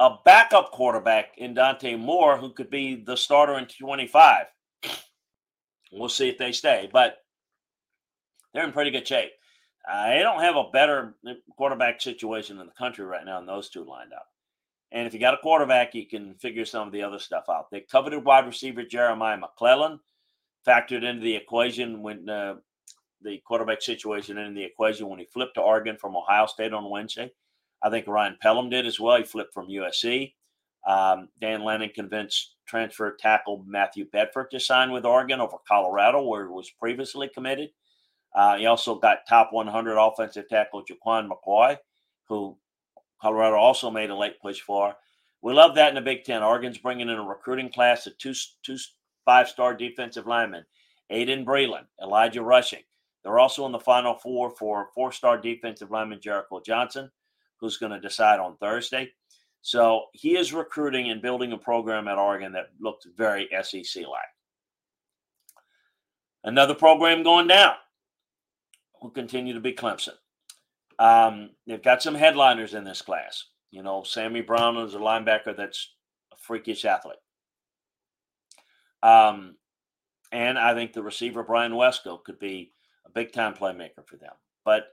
a 0.00 0.16
backup 0.24 0.70
quarterback 0.70 1.36
in 1.38 1.54
Dante 1.54 1.96
Moore 1.96 2.36
who 2.36 2.52
could 2.52 2.70
be 2.70 2.96
the 2.96 3.16
starter 3.16 3.58
in 3.58 3.66
25. 3.66 4.46
We'll 5.92 6.08
see 6.08 6.28
if 6.28 6.38
they 6.38 6.52
stay, 6.52 6.88
but 6.92 7.18
they're 8.52 8.64
in 8.64 8.72
pretty 8.72 8.90
good 8.90 9.08
shape. 9.08 9.30
Uh, 9.90 10.10
they 10.10 10.18
don't 10.18 10.42
have 10.42 10.56
a 10.56 10.70
better 10.70 11.16
quarterback 11.56 12.00
situation 12.00 12.60
in 12.60 12.66
the 12.66 12.72
country 12.72 13.04
right 13.04 13.24
now 13.24 13.38
than 13.38 13.46
those 13.46 13.70
two 13.70 13.84
lined 13.84 14.12
up. 14.12 14.26
And 14.92 15.06
if 15.06 15.14
you 15.14 15.20
got 15.20 15.34
a 15.34 15.38
quarterback, 15.38 15.94
you 15.94 16.06
can 16.06 16.34
figure 16.34 16.64
some 16.64 16.86
of 16.86 16.92
the 16.92 17.02
other 17.02 17.18
stuff 17.18 17.44
out. 17.50 17.70
They 17.70 17.80
coveted 17.80 18.24
wide 18.24 18.46
receiver 18.46 18.84
Jeremiah 18.84 19.36
McClellan, 19.36 20.00
factored 20.66 21.04
into 21.04 21.22
the 21.22 21.36
equation 21.36 22.02
when 22.02 22.28
uh, 22.28 22.56
the 23.22 23.38
quarterback 23.46 23.82
situation 23.82 24.38
in 24.38 24.54
the 24.54 24.64
equation 24.64 25.08
when 25.08 25.18
he 25.18 25.26
flipped 25.26 25.54
to 25.54 25.60
Oregon 25.60 25.96
from 25.96 26.16
Ohio 26.16 26.46
State 26.46 26.72
on 26.72 26.88
Wednesday. 26.88 27.30
I 27.82 27.90
think 27.90 28.06
Ryan 28.06 28.36
Pellum 28.40 28.70
did 28.70 28.86
as 28.86 28.98
well. 28.98 29.18
He 29.18 29.24
flipped 29.24 29.54
from 29.54 29.68
USC. 29.68 30.34
Um, 30.86 31.28
Dan 31.40 31.64
Lanning 31.64 31.90
convinced 31.94 32.56
transfer 32.66 33.16
tackle 33.18 33.64
Matthew 33.66 34.06
Bedford 34.10 34.50
to 34.50 34.60
sign 34.60 34.90
with 34.90 35.04
Oregon 35.04 35.40
over 35.40 35.56
Colorado, 35.66 36.22
where 36.22 36.46
he 36.46 36.52
was 36.52 36.70
previously 36.70 37.28
committed. 37.28 37.70
Uh, 38.34 38.56
he 38.56 38.66
also 38.66 38.94
got 38.94 39.26
top 39.28 39.52
100 39.52 39.98
offensive 39.98 40.48
tackle 40.48 40.84
Jaquan 40.84 41.28
McCoy, 41.28 41.76
who 42.28 42.56
Colorado 43.20 43.56
also 43.56 43.90
made 43.90 44.10
a 44.10 44.16
late 44.16 44.40
push 44.40 44.60
for. 44.60 44.94
We 45.42 45.52
love 45.52 45.74
that 45.76 45.90
in 45.90 45.94
the 45.94 46.00
Big 46.00 46.24
Ten. 46.24 46.42
Oregon's 46.42 46.78
bringing 46.78 47.08
in 47.08 47.16
a 47.16 47.22
recruiting 47.22 47.70
class 47.70 48.06
of 48.06 48.16
two, 48.18 48.34
two 48.62 48.76
five-star 49.24 49.74
defensive 49.74 50.26
linemen, 50.26 50.64
Aydin 51.12 51.44
Breland, 51.44 51.86
Elijah 52.02 52.42
Rushing. 52.42 52.82
They're 53.22 53.38
also 53.38 53.66
in 53.66 53.72
the 53.72 53.78
Final 53.78 54.14
Four 54.14 54.50
for 54.50 54.88
four-star 54.94 55.38
defensive 55.38 55.90
lineman 55.90 56.20
Jericho 56.20 56.60
Johnson, 56.64 57.10
who's 57.60 57.76
going 57.76 57.92
to 57.92 58.00
decide 58.00 58.40
on 58.40 58.56
Thursday. 58.56 59.10
So 59.62 60.06
he 60.12 60.36
is 60.36 60.52
recruiting 60.52 61.10
and 61.10 61.20
building 61.20 61.52
a 61.52 61.58
program 61.58 62.08
at 62.08 62.18
Oregon 62.18 62.52
that 62.52 62.70
looks 62.80 63.06
very 63.16 63.48
SEC-like. 63.62 64.22
Another 66.44 66.74
program 66.74 67.22
going 67.22 67.48
down 67.48 67.74
will 69.02 69.10
continue 69.10 69.54
to 69.54 69.60
be 69.60 69.72
Clemson. 69.72 70.14
Um, 70.98 71.50
they've 71.66 71.82
got 71.82 72.02
some 72.02 72.14
headliners 72.14 72.74
in 72.74 72.84
this 72.84 73.02
class. 73.02 73.44
You 73.70 73.82
know, 73.82 74.02
Sammy 74.02 74.40
Brown 74.40 74.76
is 74.78 74.94
a 74.94 74.98
linebacker 74.98 75.56
that's 75.56 75.92
a 76.32 76.36
freakish 76.36 76.84
athlete. 76.84 77.18
Um, 79.02 79.56
and 80.32 80.58
I 80.58 80.74
think 80.74 80.92
the 80.92 81.02
receiver 81.02 81.42
Brian 81.42 81.72
Wesco 81.72 82.22
could 82.22 82.38
be 82.38 82.72
a 83.06 83.10
big 83.10 83.32
time 83.32 83.54
playmaker 83.54 84.06
for 84.06 84.16
them. 84.16 84.32
But 84.64 84.86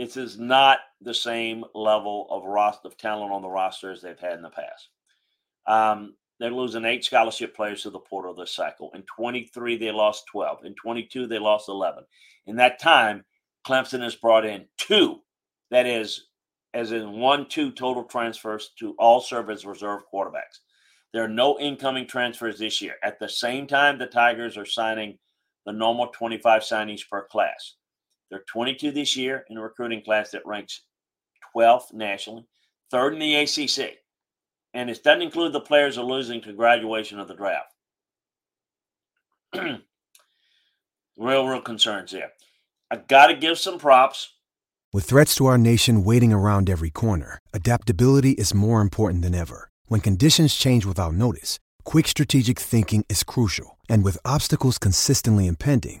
it 0.00 0.16
is 0.16 0.38
not 0.38 0.78
the 1.02 1.12
same 1.12 1.62
level 1.74 2.26
of 2.30 2.44
roster 2.44 2.88
of 2.88 2.96
talent 2.96 3.32
on 3.32 3.42
the 3.42 3.48
roster 3.48 3.92
as 3.92 4.00
they've 4.00 4.18
had 4.18 4.32
in 4.32 4.42
the 4.42 4.48
past. 4.48 4.88
Um, 5.66 6.14
they're 6.38 6.50
losing 6.50 6.86
eight 6.86 7.04
scholarship 7.04 7.54
players 7.54 7.82
to 7.82 7.90
the 7.90 7.98
portal 7.98 8.34
this 8.34 8.54
cycle. 8.54 8.90
In 8.94 9.02
23, 9.02 9.76
they 9.76 9.90
lost 9.90 10.24
12. 10.32 10.64
In 10.64 10.74
22, 10.74 11.26
they 11.26 11.38
lost 11.38 11.68
11. 11.68 12.04
In 12.46 12.56
that 12.56 12.80
time, 12.80 13.26
Clemson 13.66 14.02
has 14.02 14.14
brought 14.14 14.46
in 14.46 14.64
two 14.78 15.20
that 15.70 15.84
is, 15.84 16.28
as 16.72 16.92
in 16.92 17.12
one, 17.20 17.46
two 17.46 17.70
total 17.70 18.04
transfers 18.04 18.70
to 18.78 18.94
all 18.98 19.20
serve 19.20 19.50
as 19.50 19.66
reserve 19.66 20.00
quarterbacks. 20.12 20.60
There 21.12 21.22
are 21.22 21.28
no 21.28 21.58
incoming 21.60 22.06
transfers 22.06 22.58
this 22.58 22.80
year. 22.80 22.94
At 23.02 23.18
the 23.18 23.28
same 23.28 23.66
time, 23.66 23.98
the 23.98 24.06
Tigers 24.06 24.56
are 24.56 24.64
signing 24.64 25.18
the 25.66 25.72
normal 25.72 26.06
25 26.06 26.62
signees 26.62 27.06
per 27.06 27.26
class. 27.26 27.74
There 28.30 28.38
are 28.38 28.44
22 28.52 28.92
this 28.92 29.16
year 29.16 29.44
in 29.50 29.56
a 29.56 29.62
recruiting 29.62 30.02
class 30.02 30.30
that 30.30 30.46
ranks 30.46 30.82
12th 31.54 31.92
nationally, 31.92 32.46
third 32.90 33.12
in 33.14 33.18
the 33.18 33.34
ACC. 33.36 33.98
And 34.72 34.88
it 34.88 35.02
doesn't 35.02 35.22
include 35.22 35.52
the 35.52 35.60
players 35.60 35.96
who 35.96 36.02
are 36.02 36.04
losing 36.04 36.40
to 36.42 36.52
graduation 36.52 37.18
of 37.18 37.28
the 37.28 37.34
draft. 37.34 37.74
real, 41.16 41.46
real 41.46 41.60
concerns 41.60 42.12
there. 42.12 42.30
I 42.90 42.96
got 42.96 43.28
to 43.28 43.34
give 43.34 43.58
some 43.58 43.78
props 43.78 44.34
with 44.92 45.04
threats 45.04 45.36
to 45.36 45.46
our 45.46 45.56
nation 45.56 46.02
waiting 46.02 46.32
around 46.32 46.68
every 46.68 46.90
corner, 46.90 47.38
adaptability 47.52 48.32
is 48.32 48.52
more 48.52 48.80
important 48.80 49.22
than 49.22 49.36
ever. 49.36 49.68
When 49.86 50.00
conditions 50.00 50.56
change 50.56 50.84
without 50.84 51.14
notice, 51.14 51.60
quick 51.84 52.08
strategic 52.08 52.58
thinking 52.58 53.04
is 53.08 53.22
crucial. 53.22 53.78
And 53.88 54.02
with 54.02 54.18
obstacles 54.24 54.78
consistently 54.78 55.46
impending, 55.46 56.00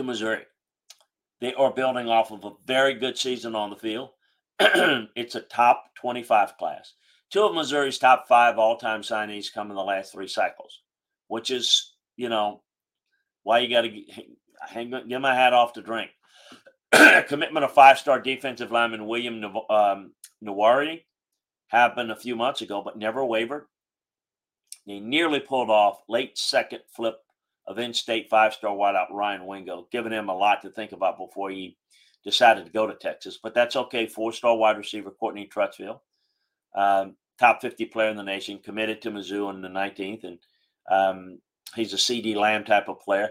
To 0.00 0.04
Missouri. 0.04 0.42
They 1.40 1.54
are 1.54 1.70
building 1.70 2.08
off 2.08 2.32
of 2.32 2.44
a 2.44 2.52
very 2.66 2.94
good 2.94 3.16
season 3.18 3.54
on 3.54 3.70
the 3.70 3.76
field. 3.76 4.10
it's 4.60 5.34
a 5.34 5.40
top 5.42 5.84
25 6.00 6.56
class. 6.56 6.94
Two 7.30 7.42
of 7.42 7.54
Missouri's 7.54 7.98
top 7.98 8.26
five 8.26 8.58
all 8.58 8.76
time 8.76 9.02
signees 9.02 9.52
come 9.52 9.70
in 9.70 9.76
the 9.76 9.82
last 9.82 10.12
three 10.12 10.26
cycles, 10.26 10.80
which 11.28 11.50
is, 11.50 11.94
you 12.16 12.28
know, 12.28 12.62
why 13.42 13.60
you 13.60 13.68
got 13.68 13.82
to 13.82 14.02
hang, 14.68 14.90
get 14.90 15.20
my 15.20 15.34
hat 15.34 15.52
off 15.52 15.74
to 15.74 15.82
drink. 15.82 16.10
Commitment 17.28 17.64
of 17.64 17.72
five 17.72 17.98
star 17.98 18.20
defensive 18.20 18.72
lineman 18.72 19.06
William 19.06 19.44
um, 19.68 20.12
Nwaneri 20.44 21.02
happened 21.68 22.10
a 22.10 22.16
few 22.16 22.36
months 22.36 22.62
ago, 22.62 22.82
but 22.82 22.98
never 22.98 23.24
wavered. 23.24 23.66
He 24.84 24.98
nearly 24.98 25.40
pulled 25.40 25.70
off 25.70 26.00
late 26.08 26.36
second 26.36 26.80
flip 26.94 27.16
of 27.66 27.78
in-state 27.78 28.28
five-star 28.28 28.74
wideout 28.74 29.10
Ryan 29.12 29.46
Wingo, 29.46 29.86
giving 29.92 30.12
him 30.12 30.28
a 30.28 30.36
lot 30.36 30.62
to 30.62 30.70
think 30.70 30.92
about 30.92 31.18
before 31.18 31.50
he 31.50 31.76
decided 32.24 32.66
to 32.66 32.72
go 32.72 32.86
to 32.86 32.94
Texas. 32.94 33.38
But 33.42 33.54
that's 33.54 33.76
okay. 33.76 34.06
Four-star 34.06 34.56
wide 34.56 34.76
receiver 34.76 35.10
Courtney 35.10 35.46
Crutchfield, 35.46 36.00
um, 36.74 37.16
top 37.38 37.60
50 37.60 37.86
player 37.86 38.10
in 38.10 38.16
the 38.16 38.22
nation, 38.22 38.58
committed 38.58 39.00
to 39.02 39.10
Mizzou 39.10 39.50
in 39.54 39.60
the 39.60 39.68
19th, 39.68 40.24
and 40.24 40.38
um, 40.90 41.38
he's 41.74 41.92
a 41.92 41.96
CeeDee 41.96 42.36
Lamb 42.36 42.64
type 42.64 42.88
of 42.88 43.00
player. 43.00 43.30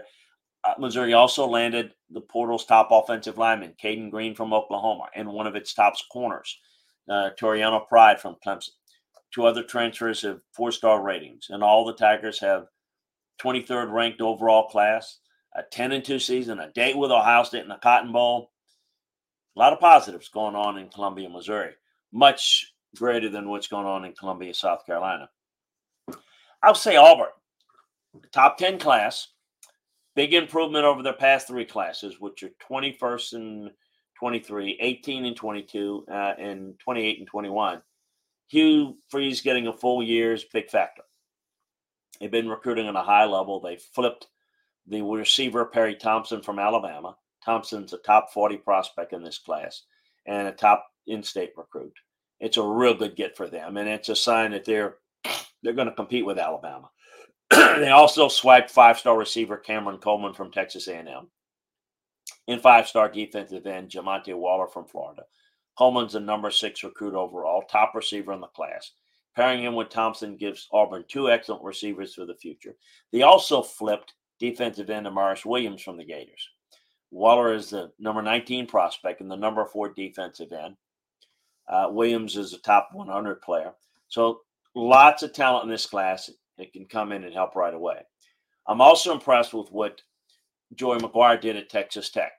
Uh, 0.64 0.74
Missouri 0.78 1.14
also 1.14 1.46
landed 1.46 1.94
the 2.10 2.20
portal's 2.20 2.66
top 2.66 2.88
offensive 2.90 3.38
lineman, 3.38 3.74
Cayden 3.78 4.10
Green 4.10 4.34
from 4.34 4.52
Oklahoma, 4.52 5.04
and 5.14 5.28
one 5.28 5.46
of 5.46 5.56
its 5.56 5.72
top 5.72 5.94
corners, 6.12 6.58
uh, 7.08 7.30
Toriano 7.38 7.86
Pride 7.88 8.20
from 8.20 8.36
Clemson. 8.44 8.70
Two 9.32 9.46
other 9.46 9.62
transfers 9.62 10.22
have 10.22 10.40
four-star 10.52 11.02
ratings, 11.02 11.46
and 11.50 11.62
all 11.62 11.84
the 11.84 11.94
Tigers 11.94 12.38
have– 12.40 12.66
23rd 13.42 13.92
ranked 13.92 14.20
overall 14.20 14.68
class, 14.68 15.18
a 15.54 15.62
10 15.62 15.92
and 15.92 16.04
2 16.04 16.18
season, 16.18 16.60
a 16.60 16.70
date 16.72 16.96
with 16.96 17.10
Ohio 17.10 17.42
State 17.42 17.62
in 17.62 17.68
the 17.68 17.76
Cotton 17.76 18.12
Bowl. 18.12 18.50
A 19.56 19.58
lot 19.58 19.72
of 19.72 19.80
positives 19.80 20.28
going 20.28 20.54
on 20.54 20.78
in 20.78 20.88
Columbia, 20.88 21.28
Missouri, 21.28 21.72
much 22.12 22.72
greater 22.96 23.28
than 23.28 23.48
what's 23.48 23.66
going 23.66 23.86
on 23.86 24.04
in 24.04 24.12
Columbia, 24.12 24.54
South 24.54 24.86
Carolina. 24.86 25.28
I'll 26.62 26.74
say 26.74 26.96
Auburn, 26.96 27.28
top 28.32 28.58
10 28.58 28.78
class, 28.78 29.28
big 30.14 30.34
improvement 30.34 30.84
over 30.84 31.02
their 31.02 31.14
past 31.14 31.48
three 31.48 31.64
classes, 31.64 32.20
which 32.20 32.42
are 32.42 32.50
21st 32.70 33.32
and 33.34 33.70
23, 34.18 34.78
18 34.80 35.24
and 35.24 35.36
22, 35.36 36.04
uh, 36.10 36.34
and 36.38 36.78
28 36.78 37.18
and 37.18 37.26
21. 37.26 37.82
Hugh 38.48 38.96
Freeze 39.08 39.40
getting 39.40 39.68
a 39.68 39.72
full 39.72 40.02
year's 40.02 40.44
big 40.52 40.68
factor. 40.68 41.02
They've 42.20 42.30
been 42.30 42.48
recruiting 42.48 42.86
at 42.86 42.96
a 42.96 43.02
high 43.02 43.24
level. 43.24 43.60
They 43.60 43.76
flipped 43.76 44.26
the 44.86 45.02
receiver 45.02 45.64
Perry 45.64 45.94
Thompson 45.94 46.42
from 46.42 46.58
Alabama. 46.58 47.16
Thompson's 47.44 47.92
a 47.92 47.98
top 47.98 48.32
40 48.32 48.58
prospect 48.58 49.12
in 49.12 49.22
this 49.22 49.38
class 49.38 49.84
and 50.26 50.48
a 50.48 50.52
top 50.52 50.86
in-state 51.06 51.52
recruit. 51.56 51.94
It's 52.40 52.56
a 52.56 52.62
real 52.62 52.94
good 52.94 53.16
get 53.16 53.36
for 53.36 53.48
them, 53.48 53.76
and 53.76 53.88
it's 53.88 54.08
a 54.08 54.16
sign 54.16 54.52
that 54.52 54.64
they're 54.64 54.96
they're 55.62 55.74
going 55.74 55.88
to 55.88 55.94
compete 55.94 56.24
with 56.24 56.38
Alabama. 56.38 56.90
they 57.50 57.90
also 57.90 58.28
swiped 58.28 58.70
five-star 58.70 59.18
receiver 59.18 59.58
Cameron 59.58 59.98
Coleman 59.98 60.32
from 60.32 60.50
Texas 60.50 60.88
A&M. 60.88 61.28
and 62.48 62.62
five 62.62 62.88
star 62.88 63.10
defensive 63.10 63.66
end 63.66 63.90
Jamonte 63.90 64.34
Waller 64.34 64.68
from 64.68 64.86
Florida. 64.86 65.22
Coleman's 65.76 66.14
the 66.14 66.20
number 66.20 66.50
six 66.50 66.82
recruit 66.82 67.14
overall, 67.14 67.62
top 67.62 67.94
receiver 67.94 68.32
in 68.32 68.40
the 68.40 68.46
class. 68.48 68.92
Pairing 69.36 69.62
him 69.62 69.74
with 69.74 69.90
Thompson 69.90 70.36
gives 70.36 70.68
Auburn 70.72 71.04
two 71.08 71.30
excellent 71.30 71.62
receivers 71.62 72.14
for 72.14 72.26
the 72.26 72.34
future. 72.34 72.76
They 73.12 73.22
also 73.22 73.62
flipped 73.62 74.14
defensive 74.38 74.90
end 74.90 75.06
Amaris 75.06 75.44
Williams 75.44 75.82
from 75.82 75.96
the 75.96 76.04
Gators. 76.04 76.48
Waller 77.10 77.54
is 77.54 77.70
the 77.70 77.92
number 77.98 78.22
19 78.22 78.66
prospect 78.66 79.20
and 79.20 79.30
the 79.30 79.36
number 79.36 79.64
four 79.64 79.88
defensive 79.90 80.52
end. 80.52 80.76
Uh, 81.68 81.88
Williams 81.90 82.36
is 82.36 82.52
a 82.52 82.58
top 82.58 82.90
100 82.92 83.42
player. 83.42 83.72
So 84.08 84.40
lots 84.74 85.22
of 85.22 85.32
talent 85.32 85.64
in 85.64 85.70
this 85.70 85.86
class 85.86 86.30
that 86.58 86.72
can 86.72 86.86
come 86.86 87.12
in 87.12 87.24
and 87.24 87.34
help 87.34 87.54
right 87.54 87.74
away. 87.74 88.00
I'm 88.66 88.80
also 88.80 89.12
impressed 89.12 89.54
with 89.54 89.70
what 89.70 90.00
Joey 90.74 90.98
McGuire 90.98 91.40
did 91.40 91.56
at 91.56 91.68
Texas 91.68 92.10
Tech. 92.10 92.32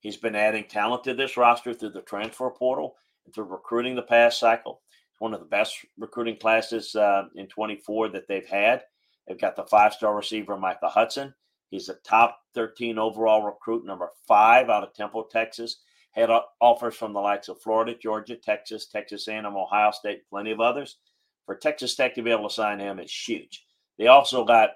He's 0.00 0.16
been 0.16 0.36
adding 0.36 0.64
talent 0.64 1.04
to 1.04 1.14
this 1.14 1.36
roster 1.36 1.74
through 1.74 1.90
the 1.90 2.02
transfer 2.02 2.50
portal 2.50 2.96
and 3.24 3.34
through 3.34 3.44
recruiting 3.44 3.96
the 3.96 4.02
past 4.02 4.38
cycle. 4.38 4.82
One 5.18 5.34
of 5.34 5.40
the 5.40 5.46
best 5.46 5.74
recruiting 5.98 6.36
classes 6.36 6.94
uh, 6.94 7.24
in 7.34 7.46
24 7.46 8.10
that 8.10 8.28
they've 8.28 8.46
had. 8.46 8.82
They've 9.26 9.40
got 9.40 9.56
the 9.56 9.64
five 9.64 9.92
star 9.92 10.14
receiver, 10.14 10.56
Michael 10.56 10.88
Hudson. 10.88 11.34
He's 11.70 11.88
a 11.88 11.94
top 11.94 12.38
13 12.54 12.98
overall 12.98 13.42
recruit, 13.42 13.84
number 13.84 14.10
five 14.28 14.70
out 14.70 14.84
of 14.84 14.94
Temple, 14.94 15.24
Texas. 15.24 15.78
Had 16.12 16.30
offers 16.60 16.96
from 16.96 17.12
the 17.12 17.20
likes 17.20 17.48
of 17.48 17.60
Florida, 17.60 17.94
Georgia, 18.00 18.36
Texas, 18.36 18.86
Texas 18.86 19.28
A&M, 19.28 19.44
Ohio 19.44 19.90
State, 19.90 20.22
plenty 20.30 20.50
of 20.50 20.60
others. 20.60 20.96
For 21.44 21.54
Texas 21.54 21.94
Tech 21.94 22.14
to 22.14 22.22
be 22.22 22.30
able 22.30 22.48
to 22.48 22.54
sign 22.54 22.78
him 22.78 22.98
is 22.98 23.12
huge. 23.12 23.64
They 23.98 24.06
also 24.06 24.44
got 24.44 24.70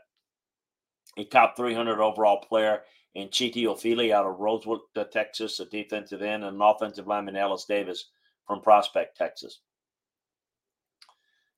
a 1.17 1.25
top 1.25 1.57
300 1.57 2.01
overall 2.01 2.41
player 2.41 2.83
in 3.15 3.29
Chiti 3.29 3.65
Ofili 3.65 4.13
out 4.13 4.27
of 4.27 4.39
Rosewood, 4.39 4.81
Texas, 5.11 5.59
a 5.61 5.65
defensive 5.65 6.23
end, 6.23 6.45
and 6.45 6.57
an 6.57 6.63
offensive 6.63 7.07
lineman, 7.07 7.37
Ellis 7.37 7.65
Davis 7.65 8.11
from 8.47 8.61
Prospect, 8.61 9.17
Texas. 9.17 9.61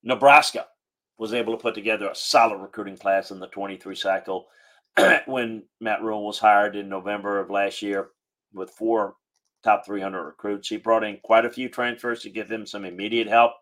Nebraska 0.02 0.66
was 1.18 1.32
able 1.32 1.56
to 1.56 1.62
put 1.62 1.74
together 1.74 2.08
a 2.08 2.14
solid 2.14 2.58
recruiting 2.58 2.96
class 2.96 3.30
in 3.30 3.38
the 3.38 3.46
23 3.48 3.94
cycle 3.94 4.46
when 5.26 5.62
Matt 5.80 6.02
Rhule 6.02 6.26
was 6.26 6.38
hired 6.38 6.76
in 6.76 6.88
November 6.88 7.38
of 7.38 7.50
last 7.50 7.82
year 7.82 8.10
with 8.52 8.70
four 8.70 9.14
top 9.62 9.86
300 9.86 10.22
recruits. 10.22 10.68
He 10.68 10.76
brought 10.76 11.04
in 11.04 11.18
quite 11.22 11.44
a 11.44 11.50
few 11.50 11.68
transfers 11.68 12.22
to 12.22 12.30
give 12.30 12.48
them 12.48 12.66
some 12.66 12.84
immediate 12.84 13.28
help, 13.28 13.52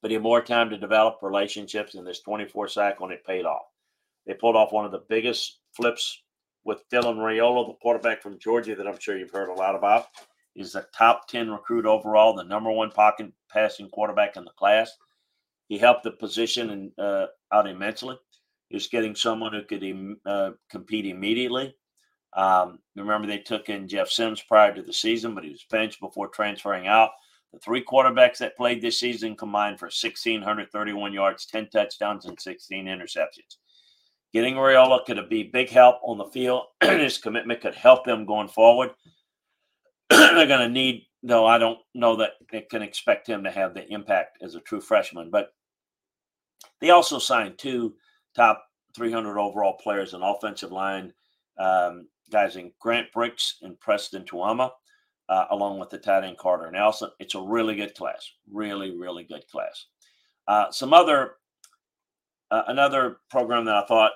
but 0.00 0.10
he 0.10 0.14
had 0.14 0.22
more 0.22 0.40
time 0.40 0.70
to 0.70 0.78
develop 0.78 1.18
relationships 1.22 1.94
in 1.94 2.04
this 2.04 2.20
24 2.20 2.68
cycle, 2.68 3.06
and 3.06 3.14
it 3.14 3.26
paid 3.26 3.44
off. 3.44 3.66
They 4.26 4.34
pulled 4.34 4.56
off 4.56 4.72
one 4.72 4.84
of 4.84 4.92
the 4.92 5.04
biggest 5.08 5.58
flips 5.72 6.22
with 6.64 6.88
Dylan 6.92 7.16
Raiola, 7.16 7.66
the 7.66 7.74
quarterback 7.74 8.22
from 8.22 8.38
Georgia, 8.38 8.74
that 8.74 8.86
I'm 8.86 8.98
sure 8.98 9.16
you've 9.16 9.30
heard 9.30 9.48
a 9.48 9.54
lot 9.54 9.74
about. 9.74 10.06
He's 10.54 10.74
a 10.74 10.86
top 10.96 11.28
10 11.28 11.50
recruit 11.50 11.86
overall, 11.86 12.34
the 12.34 12.42
number 12.44 12.70
one 12.70 12.90
pocket 12.90 13.32
passing 13.50 13.88
quarterback 13.90 14.36
in 14.36 14.44
the 14.44 14.50
class. 14.52 14.90
He 15.68 15.78
helped 15.78 16.04
the 16.04 16.12
position 16.12 16.70
and, 16.70 16.92
uh, 16.98 17.26
out 17.52 17.66
immensely. 17.66 18.16
He 18.68 18.76
was 18.76 18.88
getting 18.88 19.14
someone 19.14 19.52
who 19.52 19.62
could 19.62 20.16
uh, 20.24 20.52
compete 20.70 21.06
immediately. 21.06 21.74
Um, 22.36 22.80
remember, 22.94 23.26
they 23.26 23.38
took 23.38 23.68
in 23.68 23.88
Jeff 23.88 24.08
Sims 24.08 24.42
prior 24.42 24.74
to 24.74 24.82
the 24.82 24.92
season, 24.92 25.34
but 25.34 25.44
he 25.44 25.50
was 25.50 25.64
benched 25.70 26.00
before 26.00 26.28
transferring 26.28 26.86
out. 26.86 27.10
The 27.52 27.58
three 27.60 27.82
quarterbacks 27.82 28.38
that 28.38 28.56
played 28.56 28.82
this 28.82 29.00
season 29.00 29.36
combined 29.36 29.78
for 29.78 29.86
1,631 29.86 31.12
yards, 31.12 31.46
10 31.46 31.70
touchdowns, 31.70 32.26
and 32.26 32.38
16 32.38 32.86
interceptions. 32.86 33.56
Getting 34.34 34.56
Raiola 34.56 35.04
could 35.06 35.28
be 35.30 35.44
big 35.44 35.70
help 35.70 35.96
on 36.02 36.18
the 36.18 36.26
field. 36.26 36.64
His 36.82 37.18
commitment 37.18 37.62
could 37.62 37.74
help 37.74 38.04
them 38.04 38.26
going 38.26 38.48
forward. 38.48 38.90
They're 40.10 40.46
going 40.46 40.60
to 40.60 40.68
need, 40.68 41.06
though, 41.22 41.46
I 41.46 41.56
don't 41.56 41.78
know 41.94 42.16
that 42.16 42.32
they 42.52 42.60
can 42.62 42.82
expect 42.82 43.26
him 43.26 43.44
to 43.44 43.50
have 43.50 43.72
the 43.72 43.90
impact 43.90 44.38
as 44.42 44.54
a 44.54 44.60
true 44.60 44.80
freshman. 44.80 45.30
But 45.30 45.52
they 46.80 46.90
also 46.90 47.18
signed 47.18 47.58
two 47.58 47.94
top 48.34 48.64
300 48.94 49.38
overall 49.38 49.74
players 49.74 50.14
in 50.14 50.22
offensive 50.22 50.72
line, 50.72 51.12
um, 51.58 52.08
guys 52.30 52.56
in 52.56 52.72
Grant 52.80 53.08
Brix 53.14 53.54
and 53.62 53.78
Preston 53.80 54.24
Taumua, 54.24 54.70
uh, 55.28 55.44
along 55.50 55.78
with 55.78 55.90
the 55.90 55.98
tight 55.98 56.24
end 56.24 56.38
Carter 56.38 56.70
Nelson. 56.70 57.10
It's 57.18 57.34
a 57.34 57.40
really 57.40 57.76
good 57.76 57.94
class, 57.94 58.30
really, 58.50 58.96
really 58.96 59.24
good 59.24 59.46
class. 59.50 59.86
Uh, 60.48 60.70
some 60.70 60.92
other, 60.92 61.32
uh, 62.50 62.62
another 62.68 63.18
program 63.30 63.64
that 63.66 63.76
I 63.76 63.86
thought 63.86 64.12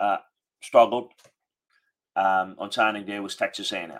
uh, 0.00 0.18
struggled 0.62 1.12
um, 2.16 2.56
on 2.58 2.70
signing 2.70 3.06
day 3.06 3.20
was 3.20 3.36
Texas 3.36 3.72
A&M. 3.72 3.92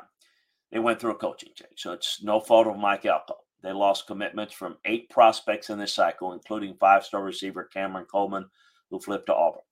They 0.70 0.78
went 0.78 1.00
through 1.00 1.12
a 1.12 1.16
coaching 1.16 1.50
change, 1.54 1.74
so 1.76 1.92
it's 1.92 2.22
no 2.22 2.40
fault 2.40 2.66
of 2.66 2.78
Mike 2.78 3.04
Elko. 3.04 3.34
They 3.62 3.72
lost 3.72 4.06
commitments 4.06 4.52
from 4.52 4.76
eight 4.84 5.08
prospects 5.10 5.70
in 5.70 5.78
this 5.78 5.94
cycle, 5.94 6.32
including 6.32 6.74
five-star 6.74 7.22
receiver 7.22 7.64
Cameron 7.72 8.06
Coleman, 8.10 8.46
who 8.90 8.98
flipped 8.98 9.26
to 9.26 9.34
Auburn. 9.34 9.62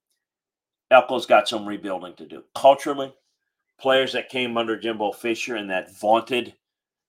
Elko's 0.91 1.27
got 1.27 1.49
some 1.49 1.67
rebuilding 1.67 2.15
to 2.17 2.27
do. 2.27 2.45
Culturally, 2.55 3.15
players 3.81 4.13
that 4.13 4.29
came 4.29 4.57
under 4.57 4.79
Jimbo 4.79 5.13
Fisher 5.13 5.57
in 5.57 5.69
that 5.69 5.97
vaunted 5.99 6.55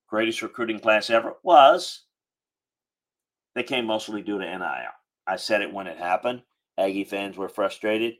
greatest 0.07 0.41
recruiting 0.41 0.79
class 0.79 1.09
ever 1.09 1.35
was 1.43 2.03
they 3.55 3.63
came 3.63 3.85
mostly 3.85 4.21
due 4.21 4.39
to 4.39 4.45
NIL. 4.45 4.91
I 5.27 5.35
said 5.35 5.61
it 5.61 5.73
when 5.73 5.87
it 5.87 5.97
happened. 5.97 6.41
Aggie 6.77 7.03
fans 7.03 7.37
were 7.37 7.49
frustrated. 7.49 8.15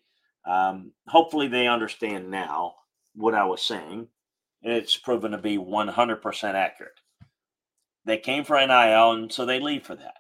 Um, 0.46 0.92
hopefully, 1.08 1.48
they 1.48 1.68
understand 1.68 2.30
now 2.30 2.76
what 3.16 3.34
I 3.34 3.46
was 3.46 3.62
saying. 3.62 4.08
And 4.64 4.74
it's 4.74 4.98
proven 4.98 5.32
to 5.32 5.38
be 5.38 5.58
100% 5.58 6.54
accurate. 6.54 7.01
They 8.06 8.18
came 8.18 8.44
for 8.44 8.56
NIL, 8.56 9.12
and 9.12 9.32
so 9.32 9.46
they 9.46 9.60
leave 9.60 9.84
for 9.84 9.96
that. 9.96 10.16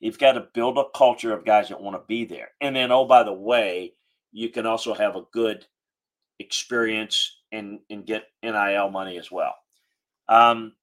You've 0.00 0.18
got 0.18 0.32
to 0.32 0.48
build 0.54 0.78
a 0.78 0.84
culture 0.94 1.32
of 1.32 1.44
guys 1.44 1.68
that 1.68 1.80
want 1.80 1.96
to 1.96 2.06
be 2.06 2.24
there. 2.24 2.50
And 2.60 2.76
then, 2.76 2.92
oh, 2.92 3.04
by 3.04 3.22
the 3.22 3.32
way, 3.32 3.94
you 4.32 4.50
can 4.50 4.66
also 4.66 4.94
have 4.94 5.16
a 5.16 5.24
good 5.32 5.66
experience 6.38 7.38
and, 7.50 7.80
and 7.90 8.06
get 8.06 8.28
NIL 8.42 8.90
money 8.90 9.18
as 9.18 9.30
well. 9.30 9.54
Um, 10.28 10.74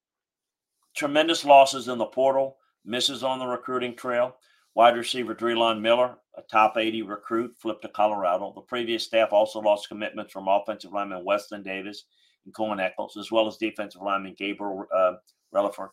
tremendous 0.96 1.46
losses 1.46 1.88
in 1.88 1.98
the 1.98 2.06
portal, 2.06 2.58
misses 2.84 3.24
on 3.24 3.40
the 3.40 3.46
recruiting 3.46 3.96
trail. 3.96 4.36
Wide 4.74 4.98
receiver 4.98 5.34
Drelon 5.34 5.80
Miller, 5.80 6.18
a 6.36 6.42
top 6.42 6.76
80 6.76 7.04
recruit, 7.04 7.56
flipped 7.58 7.84
to 7.84 7.88
Colorado. 7.88 8.52
The 8.54 8.62
previous 8.62 9.06
staff 9.06 9.32
also 9.32 9.62
lost 9.62 9.88
commitments 9.88 10.34
from 10.34 10.50
offensive 10.50 10.92
lineman 10.92 11.24
Weston 11.24 11.64
Davis 11.64 12.06
and 12.44 12.54
Cohen 12.54 12.82
Eccles, 12.82 13.16
as 13.16 13.32
well 13.32 13.48
as 13.48 13.56
defensive 13.56 14.02
lineman 14.02 14.36
Gabriel 14.38 14.86
uh, 14.94 15.14
Relaford. 15.54 15.90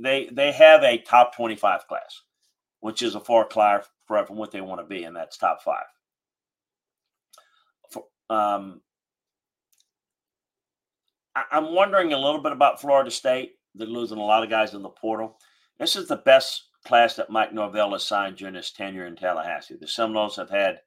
They 0.00 0.28
they 0.32 0.52
have 0.52 0.82
a 0.82 0.98
top 0.98 1.34
25 1.36 1.86
class 1.86 2.22
which 2.84 3.00
is 3.00 3.14
a 3.14 3.20
far 3.20 3.46
cry 3.46 3.80
from 4.06 4.36
what 4.36 4.50
they 4.50 4.60
want 4.60 4.78
to 4.78 4.86
be, 4.86 5.04
and 5.04 5.16
that's 5.16 5.38
top 5.38 5.62
five. 5.62 5.86
Um, 8.28 8.82
I, 11.34 11.44
I'm 11.50 11.74
wondering 11.74 12.12
a 12.12 12.18
little 12.18 12.42
bit 12.42 12.52
about 12.52 12.82
Florida 12.82 13.10
State. 13.10 13.52
They're 13.74 13.86
losing 13.86 14.18
a 14.18 14.22
lot 14.22 14.42
of 14.42 14.50
guys 14.50 14.74
in 14.74 14.82
the 14.82 14.90
portal. 14.90 15.38
This 15.78 15.96
is 15.96 16.08
the 16.08 16.16
best 16.16 16.68
class 16.86 17.16
that 17.16 17.30
Mike 17.30 17.54
Norvell 17.54 17.92
has 17.92 18.06
signed 18.06 18.36
during 18.36 18.54
his 18.54 18.70
tenure 18.70 19.06
in 19.06 19.16
Tallahassee. 19.16 19.78
The 19.80 19.88
Seminoles 19.88 20.36
have 20.36 20.50
had 20.50 20.80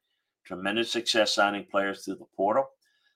tremendous 0.46 0.92
success 0.92 1.34
signing 1.34 1.66
players 1.68 2.04
through 2.04 2.18
the 2.20 2.26
portal. 2.36 2.68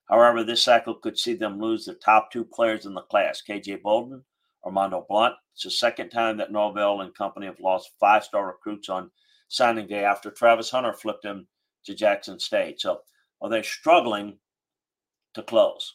However, 0.09 0.43
this 0.43 0.65
cycle 0.65 0.97
could 0.97 1.17
see 1.17 1.35
them 1.35 1.61
lose 1.61 1.85
the 1.85 1.95
top 1.95 2.33
two 2.33 2.45
players 2.45 2.85
in 2.85 2.95
the 2.95 3.03
class, 3.03 3.45
KJ 3.49 3.83
Bolden 3.83 4.25
Armondo 4.65 5.07
Blount. 5.09 5.35
It's 5.55 5.65
the 5.65 5.71
second 5.71 6.11
time 6.11 6.37
that 6.39 6.53
Norvell 6.53 7.01
and 7.01 7.15
company 7.15 7.47
have 7.47 7.61
lost 7.61 7.91
five 8.01 8.25
star 8.25 8.47
recruits 8.47 8.89
on 8.89 9.11
signing 9.49 9.87
day 9.87 10.05
after 10.05 10.31
Travis 10.31 10.71
Hunter 10.71 10.93
flipped 10.93 11.25
him 11.25 11.47
to 11.85 11.95
Jackson 11.95 12.39
State. 12.39 12.81
So 12.81 13.01
are 13.41 13.51
they 13.51 13.63
struggling 13.63 14.39
to 15.35 15.43
close? 15.43 15.95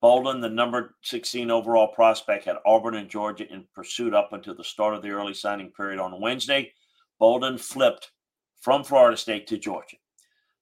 Bolden, 0.00 0.40
the 0.40 0.48
number 0.48 0.94
16 1.02 1.50
overall 1.50 1.88
prospect, 1.88 2.44
had 2.44 2.56
Auburn 2.64 2.94
and 2.94 3.08
Georgia 3.10 3.52
in 3.52 3.66
pursuit 3.74 4.14
up 4.14 4.32
until 4.32 4.54
the 4.54 4.62
start 4.62 4.94
of 4.94 5.02
the 5.02 5.10
early 5.10 5.34
signing 5.34 5.72
period 5.72 5.98
on 5.98 6.20
Wednesday. 6.20 6.72
Bolden 7.18 7.58
flipped 7.58 8.12
from 8.60 8.84
Florida 8.84 9.16
State 9.16 9.48
to 9.48 9.58
Georgia. 9.58 9.96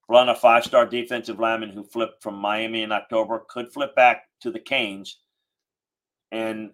Blunt, 0.08 0.30
a 0.30 0.34
five 0.34 0.64
star 0.64 0.86
defensive 0.86 1.38
lineman 1.38 1.70
who 1.70 1.82
flipped 1.82 2.22
from 2.22 2.36
Miami 2.36 2.82
in 2.82 2.92
October, 2.92 3.44
could 3.48 3.72
flip 3.72 3.94
back 3.94 4.22
to 4.40 4.50
the 4.50 4.60
Canes 4.60 5.18
and 6.32 6.70